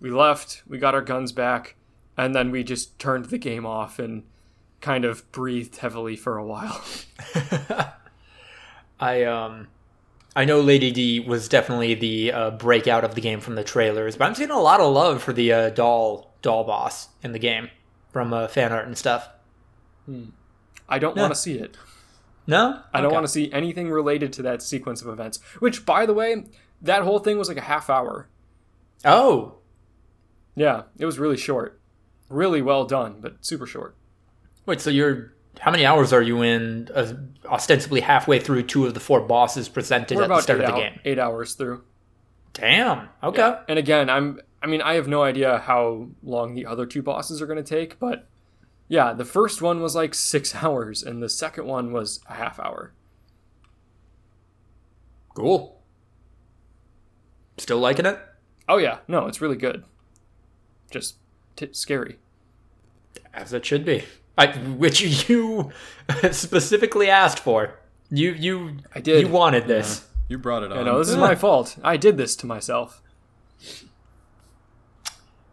[0.00, 0.62] We left.
[0.66, 1.74] We got our guns back,
[2.16, 4.22] and then we just turned the game off and
[4.80, 6.80] kind of breathed heavily for a while.
[9.00, 9.68] I um
[10.36, 14.16] I know Lady D was definitely the uh, breakout of the game from the trailers,
[14.16, 17.38] but I'm seeing a lot of love for the uh, doll doll boss in the
[17.38, 17.70] game
[18.12, 19.28] from uh, fan art and stuff.
[20.88, 21.22] I don't Yeah.
[21.22, 21.76] want to see it.
[22.46, 25.38] No, I don't want to see anything related to that sequence of events.
[25.58, 26.44] Which, by the way,
[26.80, 28.28] that whole thing was like a half hour.
[29.04, 29.56] Oh,
[30.54, 31.78] Yeah, it was really short.
[32.30, 33.96] Really well done, but super short.
[34.66, 34.80] wait.
[34.80, 36.88] So you're how many hours are you in?
[36.94, 37.14] Uh,
[37.46, 40.72] ostensibly halfway through two of the four bosses presented We're at the start of the
[40.72, 41.00] hou- game.
[41.04, 41.82] eight hours through.
[42.52, 43.08] Damn.
[43.22, 43.58] Okay.
[43.68, 47.40] And again, I'm I mean, I have no idea how long the other two bosses
[47.40, 48.26] are going to take, but
[48.88, 52.58] yeah, the first one was like 6 hours and the second one was a half
[52.58, 52.92] hour.
[55.34, 55.80] Cool.
[57.58, 58.18] Still liking it?
[58.68, 59.84] Oh yeah, no, it's really good.
[60.90, 61.16] Just
[61.56, 62.18] t- scary.
[63.32, 64.04] As it should be.
[64.38, 65.70] I, which you
[66.30, 67.74] specifically asked for.
[68.10, 69.20] You you I did.
[69.26, 70.06] You wanted this.
[70.28, 70.78] You brought it on.
[70.78, 71.76] I know this is my fault.
[71.82, 73.02] I did this to myself.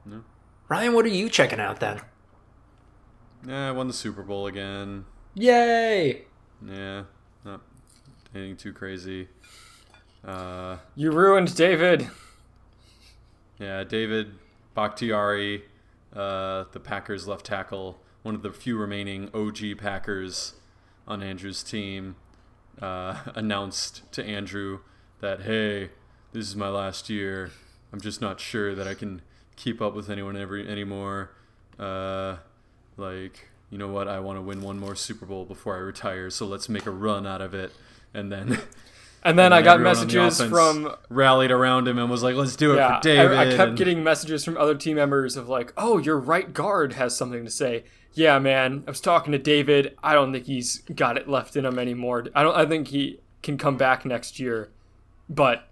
[0.06, 0.24] No.
[0.70, 2.02] Ryan, what are you checking out then?
[3.48, 5.06] Yeah, I won the Super Bowl again.
[5.36, 6.24] Yay!
[6.66, 7.04] Yeah,
[7.44, 7.62] not
[8.34, 9.28] anything too crazy.
[10.26, 12.08] Uh, You ruined David.
[13.60, 14.32] yeah, David
[14.74, 15.64] Bakhtiari,
[16.16, 20.56] uh, the Packers left tackle, one of the few remaining OG Packers,
[21.08, 22.16] on Andrew's team
[22.82, 24.80] uh, announced to Andrew
[25.22, 25.92] that, hey,
[26.34, 27.52] this is my last year.
[27.94, 29.22] I'm just not sure that I can
[29.56, 31.34] keep up with anyone every anymore.
[31.78, 32.38] Uh,
[32.98, 34.08] like, you know what?
[34.08, 36.92] I want to win one more Super Bowl before I retire, so let's make a
[36.92, 37.74] run out of it.
[38.12, 38.58] And then,
[39.26, 42.56] And then I got everyone the messages from rallied around him and was like, "Let's
[42.56, 45.36] do it yeah, for David." I, I kept and- getting messages from other team members
[45.36, 48.84] of like, "Oh, your right guard has something to say." Yeah, man.
[48.88, 49.98] I was talking to David.
[50.04, 52.28] I don't think he's got it left in him anymore.
[52.36, 52.56] I don't.
[52.56, 54.70] I think he can come back next year,
[55.28, 55.68] but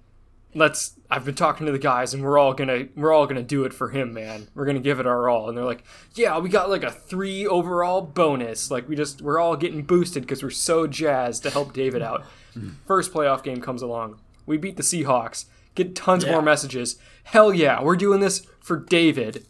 [0.55, 0.93] let's.
[1.09, 3.73] I've been talking to the guys, and we're all gonna we're all gonna do it
[3.73, 4.47] for him, man.
[4.55, 5.47] We're gonna give it our all.
[5.49, 5.83] And they're like,
[6.15, 8.71] "Yeah, we got like a three overall bonus.
[8.71, 12.25] Like we just we're all getting boosted because we're so jazzed to help David out."
[12.87, 14.19] First playoff game comes along.
[14.45, 15.45] We beat the Seahawks.
[15.75, 16.31] Get tons Yeah.
[16.33, 16.97] more messages.
[17.25, 19.45] Hell yeah, we're doing this for David.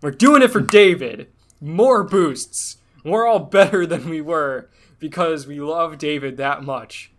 [0.00, 1.28] We're doing it for David.
[1.60, 2.78] More boosts.
[3.04, 4.68] We're all better than we were
[4.98, 7.12] because we love David that much.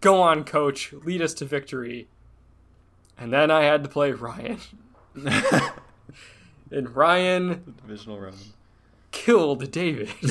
[0.00, 0.92] Go on, coach.
[1.04, 2.08] Lead us to victory.
[3.20, 4.58] And then I had to play Ryan.
[6.70, 8.36] and Ryan divisional round.
[9.12, 10.10] killed David.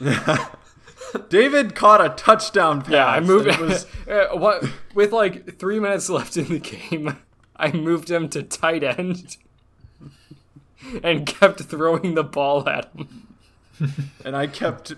[1.30, 2.90] David caught a touchdown pass.
[2.90, 4.62] Yeah, I moved it was uh, what
[4.94, 7.16] with like three minutes left in the game.
[7.56, 9.38] I moved him to tight end
[11.02, 13.26] and kept throwing the ball at him.
[14.24, 14.94] and I kept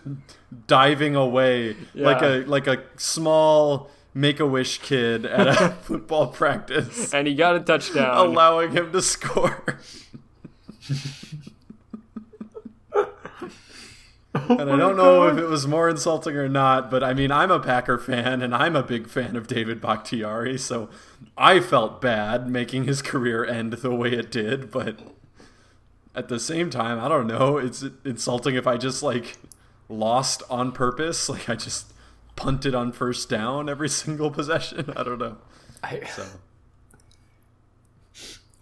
[0.67, 7.13] diving away like a like a small make a wish kid at a football practice,
[7.15, 8.17] And he got a touchdown.
[8.17, 9.79] allowing him to score.
[14.33, 17.51] and I don't know if it was more insulting or not, but I mean, I'm
[17.51, 20.89] a Packer fan and I'm a big fan of David Bakhtiari, so
[21.37, 24.99] I felt bad making his career end the way it did, but
[26.15, 29.37] at the same time, I don't know, it's insulting if I just like
[29.89, 31.93] lost on purpose, like I just
[32.37, 34.93] punted on first down every single possession.
[34.97, 35.39] I don't know.
[35.83, 36.25] I, So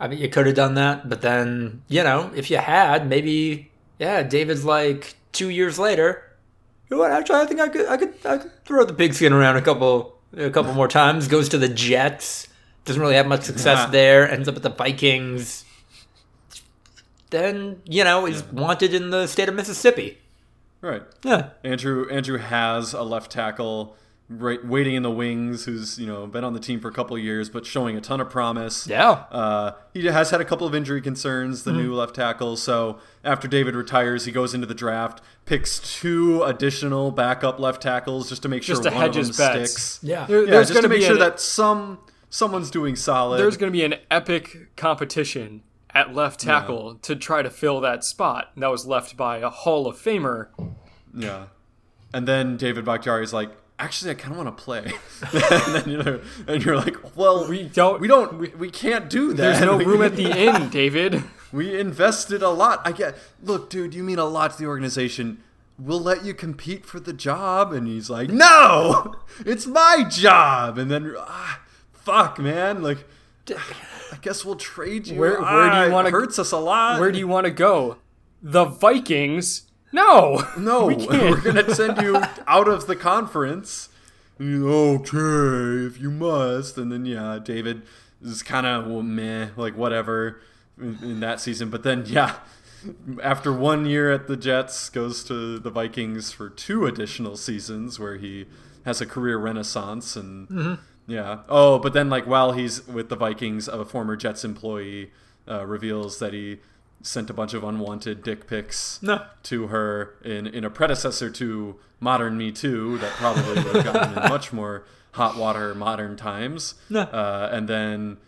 [0.01, 3.71] I mean, you could have done that, but then you know, if you had, maybe
[3.99, 6.23] yeah, David's like two years later.
[6.89, 7.11] You know what?
[7.11, 10.17] Actually, I think I could, I could, I could throw the pigskin around a couple,
[10.37, 11.29] a couple more times.
[11.29, 12.49] Goes to the Jets.
[12.87, 13.87] Doesn't really have much success Yeah.
[13.91, 14.31] there.
[14.31, 15.65] Ends up at the Vikings.
[17.31, 20.19] Then you know is wanted in the state of Mississippi.
[20.81, 21.03] Right.
[21.23, 23.97] Yeah, Andrew Andrew has a left tackle
[24.31, 27.17] right waiting in the wings who's, you know, been on the team for a couple
[27.17, 28.87] of years but showing a ton of promise.
[28.87, 29.25] yeah.
[29.31, 32.55] Uh, he has had a couple of injury concerns, the new left tackle.
[32.59, 38.29] So after David retires, he goes into the draft, picks two additional backup left tackles
[38.29, 39.71] just to make sure Just to one hedge of them his bets.
[39.73, 40.01] sticks.
[40.03, 40.27] Yeah.
[40.27, 41.99] There- Yeah, there's just to gonna make be sure an- that some
[42.29, 43.39] someone's doing solid.
[43.41, 45.63] there's going to be an epic competition
[45.95, 49.87] at left tackle to try to fill that spot that was left by a Hall
[49.87, 50.49] of Famer.
[51.15, 51.47] Yeah.
[52.13, 54.93] And then David Bakhtiari is like, actually, I kind of want to play.
[55.33, 58.01] and then you're, and you're like, well, We don't.
[58.01, 59.37] we don't, we, we can't do that.
[59.37, 61.23] There's no room at the inn, David.
[61.53, 62.83] We invested a lot.
[62.85, 63.17] I get.
[63.43, 65.43] Look, dude, you mean a lot to the organization.
[65.79, 69.15] We'll let you compete for the job, and he's like, "No,
[69.47, 71.61] it's my job." And then, ah,
[71.93, 72.83] fuck, man.
[72.83, 73.07] Like,
[74.13, 75.19] I guess we'll trade you.
[75.19, 76.99] Where- where do you Ah, wanna- Hurts us a lot.
[77.01, 77.97] Where do you want to go?
[78.43, 79.63] The Vikings?
[79.93, 80.43] No.
[80.57, 81.11] No, we can't.
[81.11, 83.89] we're gonna send you out of the conference.
[84.41, 86.79] Okay, if you must.
[86.79, 87.83] And then yeah, David
[88.23, 90.41] is kind of well, meh, like whatever
[90.81, 91.71] in, in that season.
[91.71, 92.37] But then yeah,
[93.23, 98.17] after one year at the Jets, goes to the Vikings for two additional seasons where
[98.17, 98.47] he
[98.85, 100.79] has a career renaissance and.
[101.09, 101.39] Yeah.
[101.49, 105.11] Oh, but then like while he's with the Vikings, a former Jets employee
[105.49, 106.59] uh, reveals that he
[107.03, 109.25] sent a bunch of unwanted dick pics No.
[109.45, 114.23] to her in in a predecessor to Modern Me Too that probably would have gotten
[114.23, 116.75] in much more hot water modern times.
[116.91, 117.01] No.
[117.03, 118.19] Uh, and then,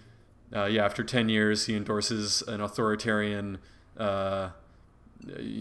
[0.57, 3.59] uh, yeah, after ten years, he endorses an authoritarian,
[3.99, 4.49] uh,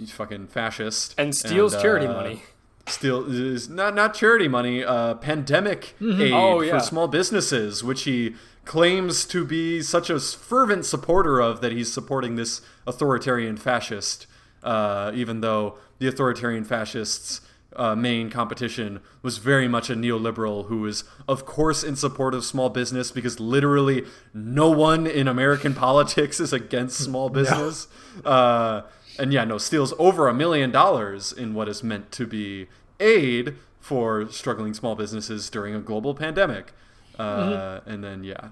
[0.07, 2.43] fucking fascist, And steals charity uh, money.
[2.89, 6.77] Still is not not charity money, uh, pandemic aid Oh, yeah.
[6.77, 8.35] for small businesses, which he
[8.65, 14.27] claims to be such a fervent supporter of that he's supporting this authoritarian fascist,
[14.63, 17.41] uh, even though the authoritarian fascists.
[17.75, 22.43] Uh, main competition was very much a neoliberal who is, of course, in support of
[22.43, 27.87] small business because literally no one in American politics is against small business.
[28.25, 28.81] Uh,
[29.19, 32.67] and yeah, no, steals over a million dollars in what is meant to be
[32.99, 36.73] aid for struggling small businesses during a global pandemic.
[37.17, 38.49] Uh, And then, yeah,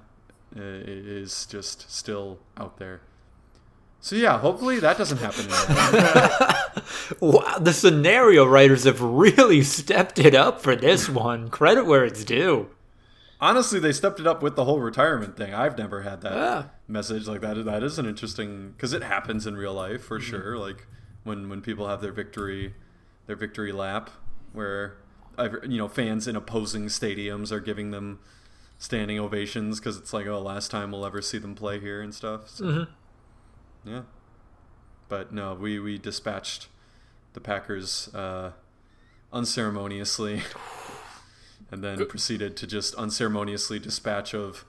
[0.56, 3.02] uh, it is just still out there.
[4.00, 5.48] So yeah, hopefully that doesn't happen.
[7.20, 11.50] Wow, the scenario writers have really stepped it up for this one.
[11.50, 12.70] Credit where it's due.
[13.40, 15.54] Honestly, they stepped it up with the whole retirement thing.
[15.54, 16.64] I've never had that Yeah.
[16.88, 17.64] message like that.
[17.66, 20.58] That is an interesting because it happens in real life for sure.
[20.58, 20.86] Like
[21.24, 22.74] when when people have their victory,
[23.26, 24.10] their victory lap,
[24.58, 24.98] where
[25.64, 28.20] you know fans in opposing stadiums are giving them
[28.78, 32.14] standing ovations because it's like oh last time we'll ever see them play here and
[32.14, 32.50] stuff.
[32.50, 32.66] So,
[33.86, 34.02] Yeah,
[35.08, 36.68] but no, we we dispatched
[37.34, 38.52] the Packers uh,
[39.32, 40.42] unceremoniously.
[41.70, 44.64] And then proceeded to just unceremoniously dispatch of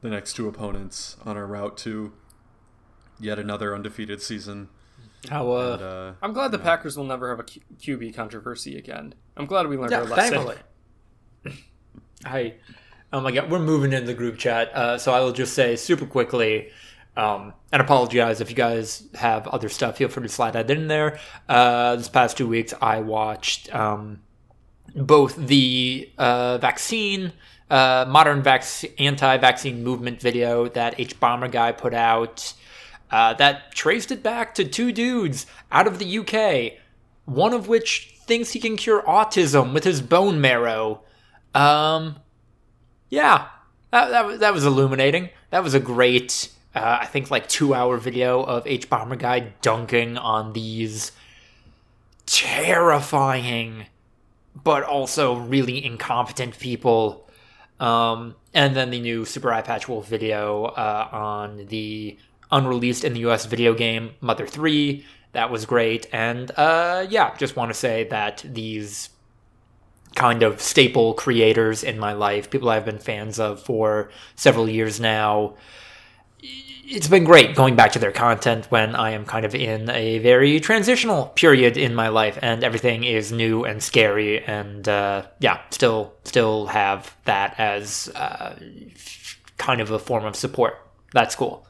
[0.00, 2.12] the next two opponents on our route to
[3.18, 4.70] yet another undefeated season.
[5.28, 7.62] How uh, And, uh, I'm glad the Packers will never have a Q-
[7.98, 9.14] QB controversy again.
[9.36, 10.44] I'm glad we learned yeah, our lesson.
[11.42, 11.56] thankfully.
[12.24, 12.54] I,
[13.12, 14.74] oh my god, we're moving in the group chat.
[14.74, 16.70] Uh, so I will just say super quickly,
[17.16, 19.98] um, and apologize if you guys have other stuff.
[19.98, 21.18] Feel free to slide that in there.
[21.48, 24.20] Uh, this past two weeks, I watched um,
[24.94, 27.32] both the uh, vaccine,
[27.68, 32.54] uh, modern vac- anti-vaccine movement video that hbomberguy put out.
[33.10, 36.78] Uh, that traced it back to two dudes out of the UK,
[37.24, 41.00] one of which thinks he can cure autism with his bone marrow.
[41.54, 42.16] Um,
[43.08, 43.48] yeah,
[43.90, 45.30] that, that, was- that was illuminating.
[45.50, 50.52] That was a great, uh, I think, like two hour video of hbomberguy dunking on
[50.52, 51.10] these
[52.26, 53.86] terrifying,
[54.62, 57.28] but also really incompetent people.
[57.80, 62.16] Um, and then the new Super Eyepatch Wolf video uh, on the
[62.52, 65.04] unreleased in the US video game Mother 3.
[65.32, 66.06] That was great.
[66.12, 69.10] And uh, yeah, just want to say that these
[70.14, 75.00] kind of staple creators in my life, people I've been fans of for several years
[75.00, 75.54] now.
[76.92, 80.18] It's been great going back to their content when I am kind of in a
[80.18, 85.60] very transitional period in my life and everything is new and scary and uh, yeah,
[85.70, 88.56] still still have that as uh,
[89.56, 90.78] kind of a form of support.
[91.12, 91.64] That's cool.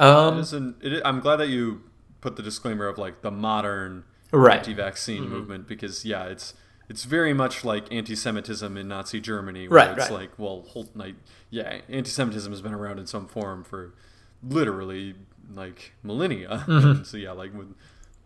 [0.00, 1.82] It Um, is an- it is- I'm glad that you
[2.20, 4.58] put the disclaimer of like the modern Right.
[4.58, 6.54] anti-vaccine movement because yeah, it's
[6.88, 9.68] it's very much like anti-Semitism in Nazi Germany.
[9.68, 10.20] Where Right, it's right.
[10.20, 11.14] like, well, hold, like,
[11.48, 13.94] yeah, anti-Semitism has been around in some form for
[14.42, 15.14] literally
[15.54, 16.64] like millennia.
[16.68, 17.02] Mm-hmm.
[17.04, 17.74] so yeah, like with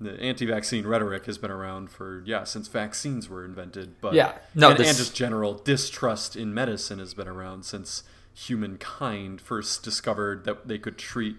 [0.00, 4.00] the anti-vaccine rhetoric has been around for yeah since vaccines were invented.
[4.00, 4.38] But Yeah.
[4.54, 8.02] No, and, this- and just general distrust in medicine has been around since
[8.32, 11.36] humankind first discovered that they could treat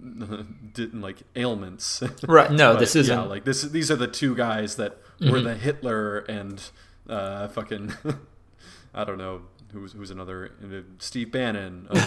[0.72, 2.02] didn't like ailments.
[2.28, 3.62] Right, no, But, this isn't- Yeah, like this.
[3.62, 6.62] These are the two guys that were the Hitler and
[7.08, 7.92] uh, fucking.
[8.94, 9.42] I don't know
[9.72, 11.98] who's who's another uh, Steve Bannon of,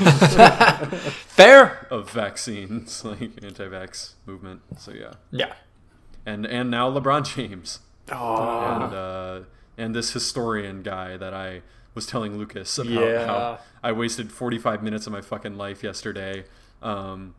[1.28, 1.88] fair?
[1.90, 4.62] of vaccines, like anti-vax movement.
[4.78, 5.54] So yeah, Yeah.
[6.26, 7.80] and and now LeBron James
[8.12, 9.40] Oh, and uh,
[9.78, 11.62] and this historian guy that I
[11.94, 13.26] was telling Lucas about Yeah.
[13.28, 16.46] how I wasted 45 minutes of my fucking life yesterday.
[16.82, 17.36] Um,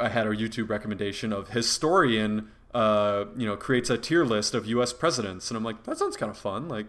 [0.00, 4.66] I had a YouTube recommendation of historian, uh, you know, creates a tier list of
[4.66, 4.92] U.S.
[4.92, 6.68] presidents, and I'm like, that sounds kind of fun.
[6.68, 6.86] Like,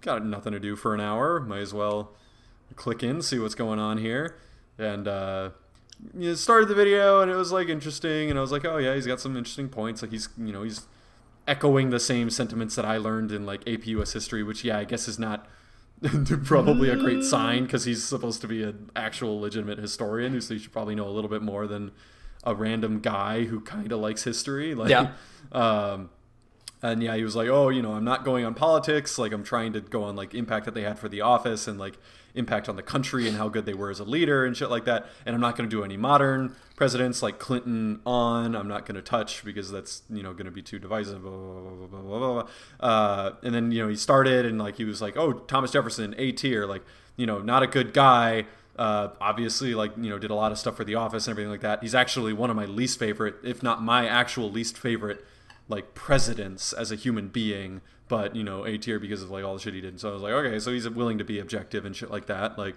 [0.00, 2.12] got nothing to do for an hour, might as well
[2.76, 4.36] click in, see what's going on here,
[4.78, 5.50] and uh,
[6.14, 8.78] you know, started the video, and it was like interesting, and I was like, oh
[8.78, 10.02] yeah, he's got some interesting points.
[10.02, 10.86] Like he's, you know, he's
[11.46, 14.84] echoing the same sentiments that I learned in like AP US history, which yeah, I
[14.84, 15.46] guess is not
[16.44, 20.60] probably a great sign because he's supposed to be an actual legitimate historian, so he
[20.60, 21.92] should probably know a little bit more than
[22.44, 24.74] a random guy who kind of likes history.
[24.74, 25.12] Like, Yeah.
[25.52, 26.10] um,
[26.82, 29.16] and yeah, he was like, "Oh, you know, I'm not going on politics.
[29.16, 31.78] Like, I'm trying to go on like impact that they had for the office and
[31.78, 31.96] like
[32.34, 34.84] impact on the country and how good they were as a leader and shit like
[34.86, 35.06] that.
[35.24, 38.56] And I'm not going to do any modern presidents like Clinton on.
[38.56, 41.22] I'm not going to touch because that's you know going to be too divisive.
[41.22, 42.48] Blah, blah, blah, blah, blah, blah.
[42.80, 46.16] Uh, and then you know he started and like he was like, "Oh, Thomas Jefferson,
[46.18, 46.66] A tier.
[46.66, 46.82] Like,
[47.16, 50.58] you know, not a good guy." Uh, obviously, like you know, did a lot of
[50.58, 51.82] stuff for the office and everything like that.
[51.82, 55.24] He's actually one of my least favorite, if not my actual least favorite
[55.68, 59.54] like presidents as a human being, but you know, A tier because of like all
[59.54, 60.00] the shit he did.
[60.00, 62.58] So I was like, okay, so he's willing to be objective and shit like that.
[62.58, 62.76] Like,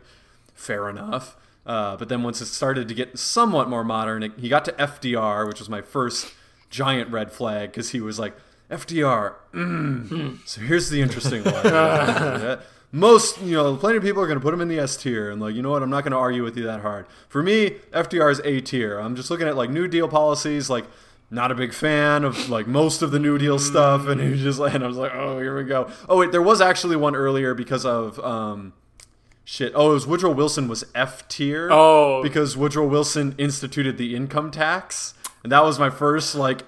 [0.54, 1.36] fair enough.
[1.66, 4.72] Uh, but then once it started to get somewhat more modern, it, he got to
[4.74, 6.34] FDR, which was my first
[6.70, 8.36] giant red flag because he was like,
[8.70, 9.36] FDR.
[9.54, 10.40] Mm.
[10.48, 12.60] So here's the interesting one.
[12.92, 15.30] Most, you know, plenty of people are going to put him in the S tier,
[15.30, 15.84] and like, you know what?
[15.84, 17.08] I'm not going to argue with you that hard.
[17.28, 19.00] For me, FDR is A tier.
[19.00, 20.86] I'm just looking at like New Deal policies, like
[21.36, 24.42] not a big fan of like most of the New Deal stuff, and he was
[24.42, 25.92] just like, and I was like, oh, here we go.
[26.10, 28.74] Oh wait, there was actually one earlier because of um,
[29.44, 29.72] shit.
[29.76, 31.70] Oh, it was Woodrow Wilson was F tier.
[31.72, 32.24] Oh.
[32.24, 35.14] because Woodrow Wilson instituted the income tax,
[35.44, 36.62] and that was my first like,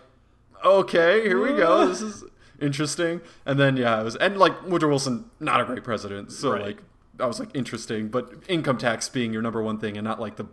[0.63, 1.87] okay, here we go.
[1.87, 2.23] This is
[2.61, 3.21] interesting.
[3.45, 6.61] And then yeah, it was and like Woodrow Wilson, not a great president, so Right.
[6.61, 6.77] like
[7.19, 10.35] I was like interesting, but income tax being your number one thing, and not like
[10.35, 10.45] the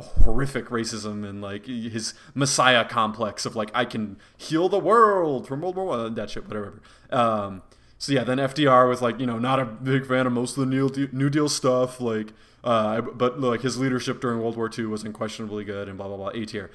[0.00, 5.60] horrific racism and like his messiah complex of like I can heal the world from
[5.60, 6.80] World War One, that shit, whatever.
[7.10, 7.62] Um,
[7.98, 10.60] so yeah, then FDR was like, you know, not a big fan of most of
[10.60, 12.32] the New Deal, New Deal stuff, like,
[12.64, 16.16] uh, but like his leadership during World War II was unquestionably good, and blah blah
[16.16, 16.28] blah.
[16.28, 16.70] A tier.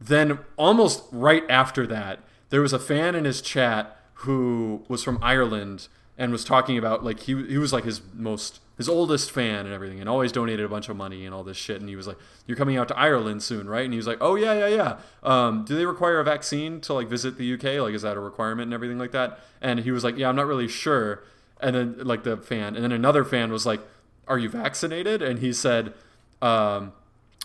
[0.00, 5.18] Then almost right after that, there was a fan in his chat who was from
[5.22, 9.66] Ireland and was talking about like he he was like his most his oldest fan
[9.66, 11.96] and everything and always donated a bunch of money and all this shit and he
[11.96, 12.16] was like
[12.46, 14.96] you're coming out to Ireland soon right and he was like oh yeah yeah yeah
[15.22, 18.20] um, do they require a vaccine to like visit the UK like is that a
[18.20, 21.22] requirement and everything like that and he was like yeah I'm not really sure
[21.60, 23.80] and then like the fan and then another fan was like
[24.26, 25.92] are you vaccinated and he said
[26.40, 26.94] um,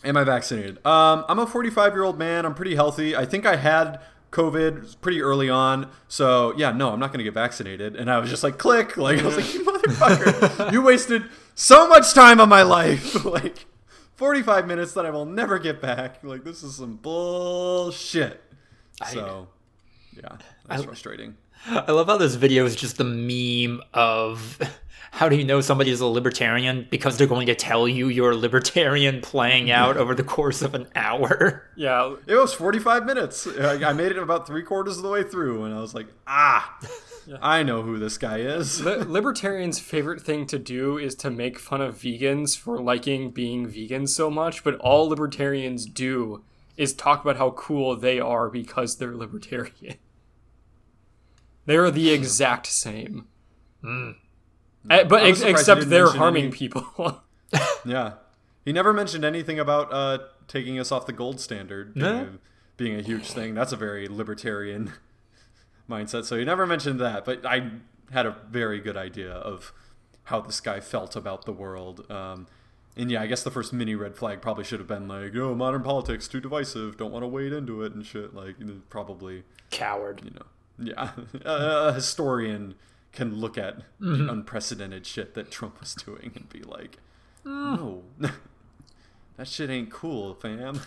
[0.06, 0.86] Am I vaccinated?
[0.86, 2.46] Um, I'm a 45 year old man.
[2.46, 3.16] I'm pretty healthy.
[3.16, 4.00] I think I had
[4.32, 5.90] COVID pretty early on.
[6.08, 7.96] So yeah, no, I'm not going to get vaccinated.
[7.96, 8.98] And I was just like, click.
[9.06, 9.46] Like I was like,
[10.72, 11.24] you wasted
[11.56, 13.26] so much time on my life.
[13.26, 13.66] like
[14.16, 16.24] 45 minutes that I will never get back.
[16.24, 18.42] Like this is some bullshit.
[19.12, 19.48] So
[20.16, 21.38] yeah, that's frustrating.
[21.68, 24.60] I love how this video is just the meme of
[25.16, 28.32] how do you know somebody is a libertarian because they're going to tell you you're
[28.32, 31.64] a libertarian playing out over the course of an hour.
[31.78, 33.48] Yeah, It was 45 minutes.
[33.48, 36.08] I I made it about three quarters of the way through, and I was like,
[36.26, 36.78] ah,
[37.42, 38.82] I know who this guy is.
[38.84, 43.68] Li- libertarians' favorite thing to do is to make fun of vegans for liking being
[43.68, 46.44] vegan so much, but all libertarians do
[46.78, 49.98] is talk about how cool they are because they're libertarian.
[51.66, 53.28] They're the exact same.
[54.90, 56.86] Eh, but I ex- was surprised you except they're harming any- people.
[57.86, 58.14] Yeah.
[58.66, 60.18] He never mentioned anything about uh,
[60.48, 62.22] taking us off the gold standard being, No.
[62.24, 62.30] a,
[62.78, 63.54] being a huge thing.
[63.54, 64.92] That's a very libertarian
[65.90, 66.26] mindset.
[66.26, 67.70] So he never mentioned that, but I
[68.12, 69.72] had a very good idea of
[70.26, 72.10] how this guy felt about the world.
[72.12, 72.48] Um,
[72.98, 75.54] and yeah, I guess the first mini red flag probably should have been like, "Oh,
[75.54, 76.98] modern politics too divisive.
[76.98, 78.56] Don't want to wade into it and shit." Like,
[78.90, 80.22] probably Coward.
[80.24, 81.12] you know, yeah,
[81.46, 82.74] a historian
[83.16, 86.98] can look at the unprecedented shit that Trump was doing and be like,
[87.44, 88.04] no,
[89.38, 90.82] that shit ain't cool, fam.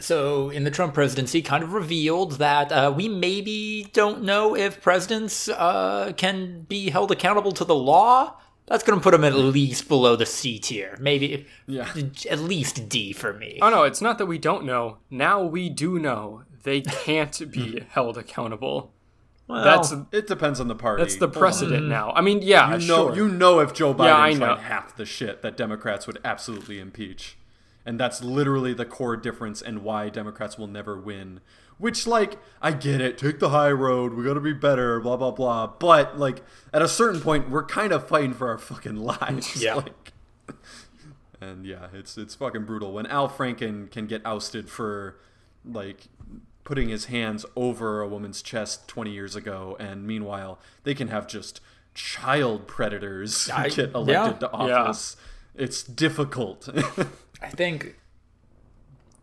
[0.00, 4.80] So, in the Trump presidency, kind of revealed that uh, we maybe don't know if
[4.82, 8.36] presidents uh, can be held accountable to the law.
[8.66, 10.96] That's going to put them at least below the C tier.
[11.00, 11.88] Maybe Yeah.
[12.30, 13.60] at least D for me.
[13.62, 14.98] oh no, it's not that we don't know.
[15.08, 18.92] Now we do know they can't be held accountable.
[19.48, 21.02] Well, That's It depends on the party.
[21.02, 21.88] that's the precedent mm.
[21.88, 22.12] now.
[22.12, 23.16] I mean, yeah, You know, sure.
[23.16, 24.56] you know, if Joe Biden Yeah, I tried know.
[24.56, 27.36] half the shit that Democrats would absolutely impeach,
[27.84, 31.40] and that's literally the core difference and why Democrats will never win.
[31.78, 33.18] Which, like, I get it.
[33.18, 34.14] Take the high road.
[34.14, 34.98] We got to be better.
[34.98, 35.66] Blah blah blah.
[35.66, 36.42] But like,
[36.72, 39.62] at a certain point, we're kind of fighting for our fucking lives.
[39.62, 39.74] Yeah.
[39.74, 40.12] Like,
[41.40, 45.18] and yeah, it's it's fucking brutal when Al Franken can get ousted for
[45.64, 46.08] like
[46.66, 51.26] putting his hands over a woman's chest 20 years ago, and meanwhile they can have
[51.26, 51.60] just
[51.94, 54.48] child predators I- get elected yeah.
[54.48, 54.82] to Yeah.
[54.82, 55.16] office.
[55.54, 56.68] It's difficult.
[57.42, 57.96] I think.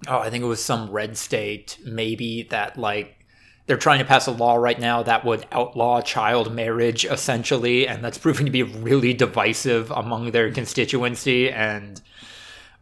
[0.07, 3.25] Oh, I think it was some red state, maybe that like
[3.67, 8.03] they're trying to pass a law right now that would outlaw child marriage, essentially, and
[8.03, 11.49] that's proving to be really divisive among their constituency.
[11.49, 12.01] And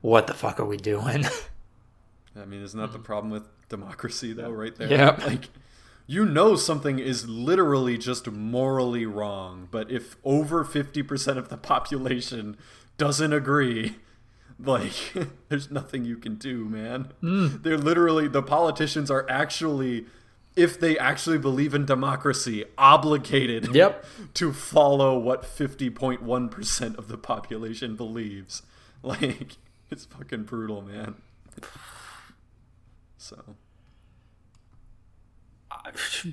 [0.02, 1.26] what the fuck are we doing?
[2.40, 3.04] I mean, isn't that the mm.
[3.04, 4.90] problem with democracy, though, right there?
[4.90, 5.26] Yep.
[5.26, 5.50] Like,
[6.08, 12.58] you know something is literally just morally wrong, but if over 50% of the population
[12.98, 13.96] doesn't agree,
[14.60, 15.14] like,
[15.50, 17.14] there's nothing you can do, man.
[17.22, 17.64] Mm.
[17.64, 20.06] They're literally, the politicians are actually,
[20.56, 24.06] if they actually believe in democracy, obligated Yep.
[24.36, 28.64] to follow what 50.1% of the population believes.
[29.04, 29.58] Like,
[29.90, 31.16] it's fucking brutal, man.
[33.22, 33.38] So,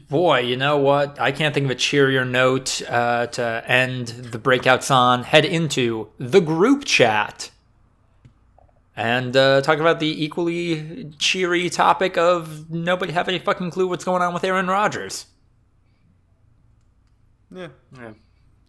[0.09, 1.21] Boy, you know what?
[1.21, 5.25] I can't think of a cheerier note uh, to end the breakouts on.
[5.25, 7.51] Head into the group chat
[8.97, 14.05] and uh, talk about the equally cheery topic of nobody have any fucking clue what's
[14.05, 15.27] going on with Aaron Rodgers.
[17.55, 17.69] yeah.
[17.97, 18.13] Yeah.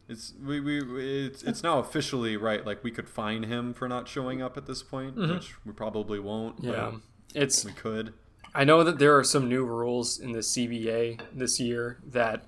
[0.10, 2.66] It's we, we we- it's it's now officially right.
[2.66, 6.20] Like we could fine him for not showing up at this point, which we probably
[6.20, 6.64] won't.
[6.64, 6.72] Yeah.
[6.92, 7.02] but
[7.36, 8.14] It's we could.
[8.54, 12.46] I know that there are some new rules in the CBA this year that,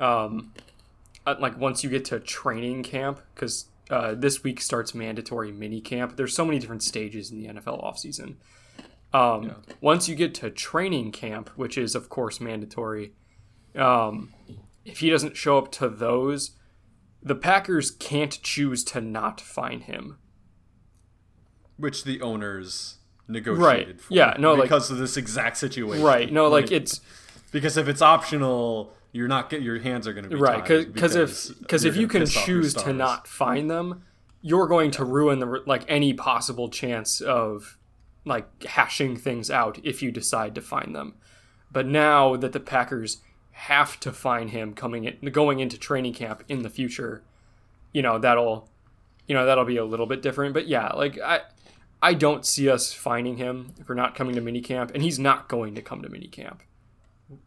[0.00, 0.52] um,
[1.26, 5.80] uh, like once you get to training camp, because uh, this week starts mandatory mini
[5.80, 6.16] camp.
[6.16, 8.36] There's so many different stages in the NFL offseason.
[9.12, 13.12] Um, Once you get to training camp, which is of course mandatory,
[13.74, 14.34] um,
[14.84, 16.52] if he doesn't show up to those,
[17.22, 20.18] the Packers can't choose to not fine him.
[21.76, 22.95] which the owners
[23.28, 24.00] negotiated Right.
[24.00, 24.14] for.
[24.14, 26.04] Yeah, no, like- because of this exact situation.
[26.04, 26.32] Right?
[26.32, 27.00] No, like it's
[27.52, 31.16] because if it's optional, you're not get your hands are going to be right because
[31.16, 34.02] if because if you can piss off your choose to not find them,
[34.42, 37.78] you're going to ruin the like any possible chance of
[38.24, 41.14] like hashing things out if you decide to find them.
[41.72, 43.18] But now that the Packers
[43.52, 47.22] have to find him coming in going into training camp in the future,
[47.92, 48.68] you know that'll
[49.26, 50.52] you know that'll be a little bit different.
[50.54, 51.40] But yeah, like I.
[52.02, 55.74] I don't see us finding him for not coming to minicamp, and he's not going
[55.74, 56.58] to come to minicamp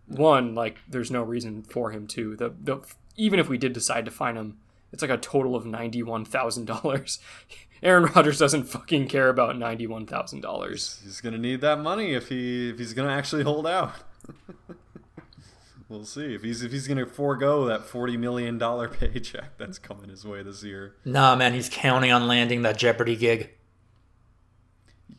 [0.07, 2.79] one like there's no reason for him to the the
[3.15, 4.57] even if we did decide to find him
[4.91, 7.19] it's like a total of $91,000
[7.83, 12.69] Aaron Rodgers doesn't fucking care about $91,000 he's going to need that money if he
[12.69, 13.93] if he's going to actually hold out.
[15.89, 19.79] we'll see if he's if he's going to forego that forty million dollar paycheck that's
[19.79, 20.95] coming his way this year.
[21.05, 23.51] Nah, man, he's counting on landing that Jeopardy gig.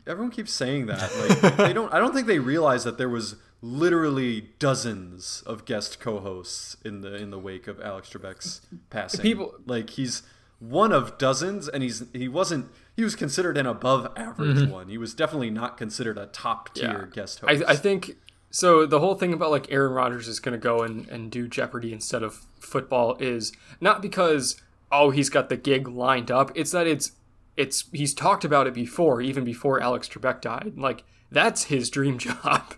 [0.07, 1.11] Everyone keeps saying that.
[1.41, 1.93] Like they don't.
[1.93, 7.15] I don't think they realize that there was literally dozens of guest co-hosts in the
[7.15, 9.21] in the wake of Alex Trebek's passing.
[9.21, 10.23] People- like he's
[10.59, 12.67] one of dozens, and he's he wasn't.
[12.95, 14.89] He was considered an above average one.
[14.89, 16.99] He was definitely not considered a top tier Mm-hmm.
[17.05, 17.09] Yeah.
[17.13, 17.63] guest I, host.
[17.67, 18.17] I think
[18.51, 21.47] so the whole thing about like Aaron Rodgers is going to go and, and do
[21.47, 26.71] Jeopardy instead of football is not because oh he's got the gig lined up it's
[26.71, 27.13] that it's
[27.61, 32.17] it's he's talked about it before even before Alex Trebek died like that's his dream
[32.27, 32.75] job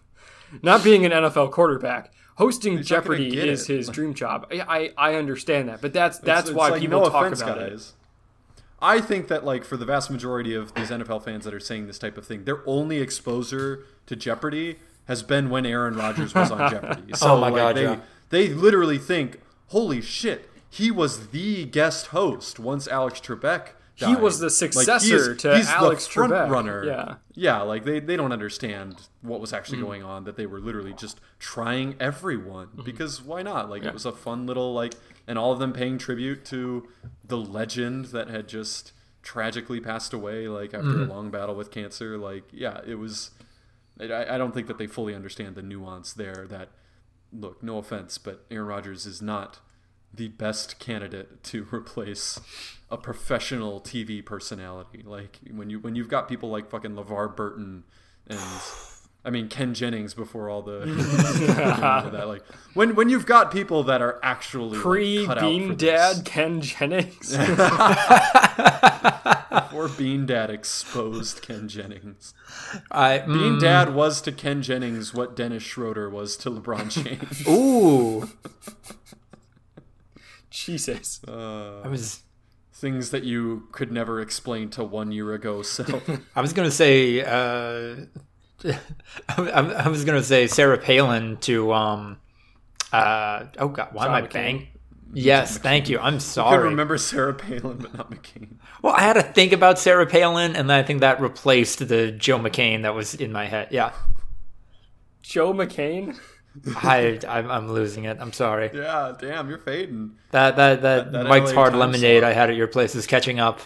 [0.62, 3.76] not being an NFL quarterback hosting He's Jeopardy is it.
[3.78, 7.00] his dream job I, I I understand that but that's that's it's why like, people
[7.02, 7.94] no talk offense, about it.
[8.84, 11.88] I think that like for the vast majority of these NFL fans that are saying
[11.88, 14.76] this type of thing, their only exposure to Jeopardy
[15.06, 17.12] has been when Aaron Rodgers was on Jeopardy.
[17.14, 18.00] Oh so Oh my like, God, they yeah.
[18.30, 24.40] they literally think, "Holy shit, he was the guest host once Alex Trebek." He was
[24.40, 26.50] the Like, successor to he's Alex the front Trebek.
[26.50, 26.84] runner.
[26.84, 27.16] Yeah.
[27.36, 30.24] yeah, like they, they don't understand what was actually going on.
[30.24, 32.84] That they were literally just trying everyone Mm-hmm.
[32.84, 33.70] because why not?
[33.70, 34.94] Like it was a fun little like,
[35.28, 36.88] and all of them paying tribute to
[37.24, 41.12] the legend that had just tragically passed away like after Mm-hmm.
[41.12, 42.18] a long battle with cancer.
[42.18, 43.32] Like yeah, it was.
[44.00, 46.48] I, I don't think that they fully understand the nuance there.
[46.50, 46.70] That
[47.32, 49.60] look, no offense, but Aaron Rodgers is not
[50.14, 52.40] the best candidate to replace
[52.90, 55.04] a professional TV personality.
[55.06, 57.84] Like when you when you've got people like fucking LeVar Burton
[58.28, 58.40] and
[59.26, 60.80] I mean Ken Jennings before all the
[62.12, 62.44] that like
[62.74, 65.78] when when you've got people that are actually pre cut out for Bean this.
[65.78, 67.36] Dad Ken Jennings
[69.74, 72.34] or Bean Dad exposed Ken Jennings.
[72.92, 77.48] I Bean mm, Dad was to Ken Jennings what Dennis Schroeder was to LeBron James.
[77.48, 78.30] ooh,
[80.54, 82.22] Jesus I was
[82.76, 86.10] Things that you could never explain to one year ago self.
[86.36, 88.06] I was gonna say uh,
[89.30, 92.18] I, I was gonna say Sarah Palin to um
[92.92, 94.34] uh oh god why am John I McCain.
[94.34, 94.68] bang?
[95.14, 96.00] Yes, thank you.
[96.00, 96.48] I'm sorry.
[96.48, 96.70] I could sorry.
[96.70, 98.56] remember Sarah Palin, but not McCain.
[98.82, 102.12] Well, I had to think about Sarah Palin, and then I think that replaced the
[102.12, 103.68] Joe McCain that was in my head.
[103.70, 103.94] Yeah,
[105.22, 106.20] Joe McCain
[106.78, 108.18] I I'm, I'm losing it.
[108.20, 108.70] I'm sorry.
[108.74, 110.18] Yeah, damn, you're fading.
[110.32, 112.32] That that that, that Mike's LA Hard Lemonade slot.
[112.32, 113.60] I had at your place is catching up.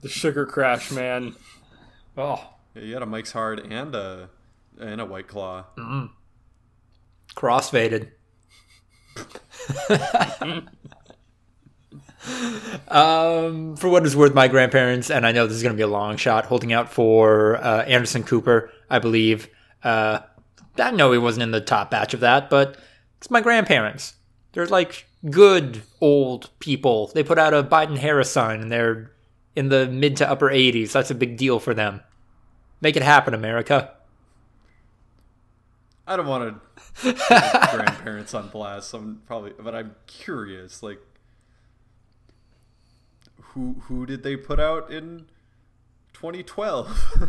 [0.00, 1.34] the sugar crash man
[2.16, 4.28] Oh, Yeah, you had a Mike's Hard and a
[4.78, 5.64] and a White Claw.
[7.34, 8.10] crossfaded.
[12.88, 15.82] um, for what is worth, my grandparents, and I know this is going to be
[15.82, 19.48] a long shot, holding out for uh, Anderson Cooper, I believe.
[19.82, 20.20] Uh,
[20.78, 22.76] I know he wasn't in the top batch of that, but
[23.18, 24.14] it's my grandparents.
[24.52, 27.08] They're like good old people.
[27.08, 29.12] They put out a Biden Harris sign, and they're
[29.54, 30.92] in the mid to upper 80s.
[30.92, 32.00] That's a big deal for them.
[32.80, 33.92] Make it happen, America.
[36.06, 36.60] I don't want
[37.02, 37.18] to put
[37.70, 38.94] grandparents on blast.
[38.94, 40.82] I'm probably, but I'm curious.
[40.82, 41.00] Like,
[43.40, 45.26] who who did they put out in
[46.14, 47.28] 2012?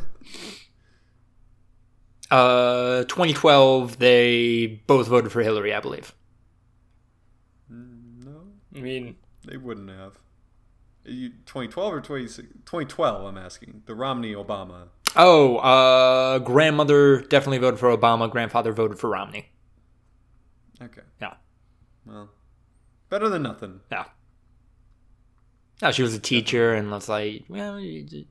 [2.31, 6.13] Uh, 2012, they both voted for Hillary, I believe.
[7.69, 8.41] no,
[8.75, 10.17] I mean they wouldn't have.
[11.03, 13.25] You, 2012 or 20, 2012?
[13.25, 13.83] I'm asking.
[13.85, 14.87] The Romney Obama.
[15.15, 18.29] Oh, uh, grandmother definitely voted for Obama.
[18.31, 19.49] Grandfather voted for Romney.
[20.81, 21.01] Okay.
[21.19, 21.33] Yeah,
[22.05, 22.29] Well,
[23.09, 23.81] better than nothing.
[23.91, 24.05] yeah.
[25.81, 28.25] No, she was a teacher, and was like, well, the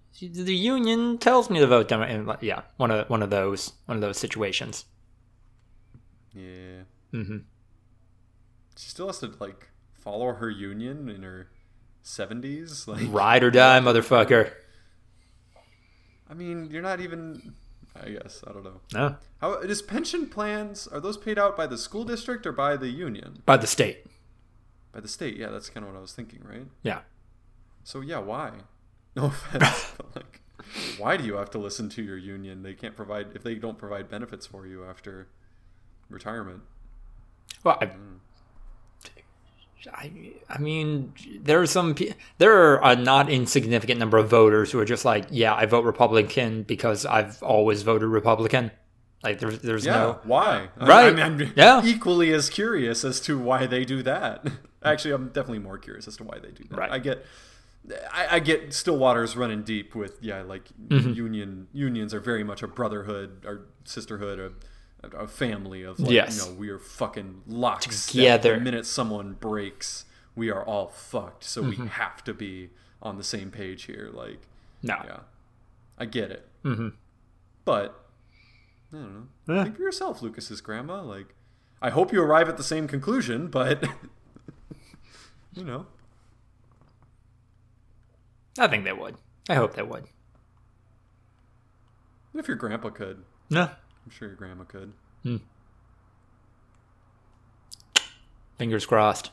[0.55, 2.14] union tells me to vote Democrat.
[2.16, 4.84] And like, yeah, one of one of those one of those situations.
[6.32, 6.82] Yeah.
[7.12, 7.38] hmm
[8.76, 11.51] She still has to like follow her union in her
[12.03, 12.84] seventies.
[12.88, 14.53] Like, Ride or die, motherfucker.
[16.28, 17.55] I mean, you're not even.
[18.01, 18.80] I guess I don't know.
[18.94, 20.86] No, How is pension plans?
[20.86, 23.42] Are those paid out by the school district or by the union?
[23.44, 24.07] by the state.
[24.92, 25.36] By the state.
[25.36, 26.66] Yeah, that's kind of what I was thinking, right?
[26.84, 27.01] Yeah.
[27.85, 28.53] So yeah, why?
[29.16, 30.41] No offense, but like,
[30.97, 32.62] why do you have to listen to your union?
[32.62, 35.26] They can't provide if they don't provide benefits for you after
[36.09, 36.62] retirement.
[37.64, 37.91] Well, I,
[39.93, 40.12] I,
[40.49, 41.12] I mean,
[41.43, 41.97] there are some,
[42.39, 45.85] there are a not insignificant number of voters who are just like, yeah, I vote
[45.85, 48.70] Republican because I've always voted Republican.
[49.24, 50.68] Like, there's, there's Yeah, no, why?
[50.78, 51.18] I- Right.
[51.18, 51.83] I, am Yeah.
[51.85, 54.47] equally as curious as to why they do that.
[54.85, 56.78] Actually, I'm definitely more curious as to why they do that.
[56.78, 56.91] Right.
[56.93, 57.24] I get,
[58.12, 61.12] I, I get Stillwater's running deep with yeah, like Mm-hmm.
[61.12, 64.55] union unions are very much a brotherhood or sisterhood,
[65.03, 66.39] a, a family of like, Yes.
[66.39, 68.55] you know, we are fucking locked Together.
[68.57, 70.05] The minute someone breaks,
[70.37, 71.45] we are all fucked.
[71.45, 71.83] So Mm-hmm.
[71.85, 72.70] we have to be
[73.03, 74.11] on the same page here.
[74.12, 74.41] Like,
[74.83, 74.97] no.
[75.05, 75.20] yeah,
[75.99, 76.47] I get it.
[76.64, 76.89] Mm-hmm.
[77.64, 77.99] But
[78.93, 79.14] I don't
[79.47, 79.55] know.
[79.55, 79.64] Yeah.
[79.64, 81.03] Think for yourself, Lucas's grandma.
[81.03, 81.35] Like,
[81.81, 83.83] I hope you arrive at the same conclusion, but
[85.55, 85.87] you know,
[88.59, 89.16] I think they would.
[89.48, 90.05] I hope they would.
[92.34, 93.62] if your grandpa could, No.
[93.62, 94.92] I'm sure your grandma could.
[95.22, 95.36] Hmm.
[98.59, 99.30] Fingers crossed.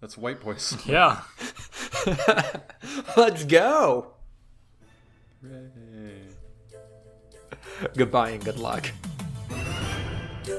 [0.00, 0.76] That's white boys.
[0.86, 1.20] Yeah.
[3.16, 4.14] Let's go.
[5.42, 6.22] Hooray.
[7.96, 8.90] Goodbye and good luck.
[10.44, 10.58] do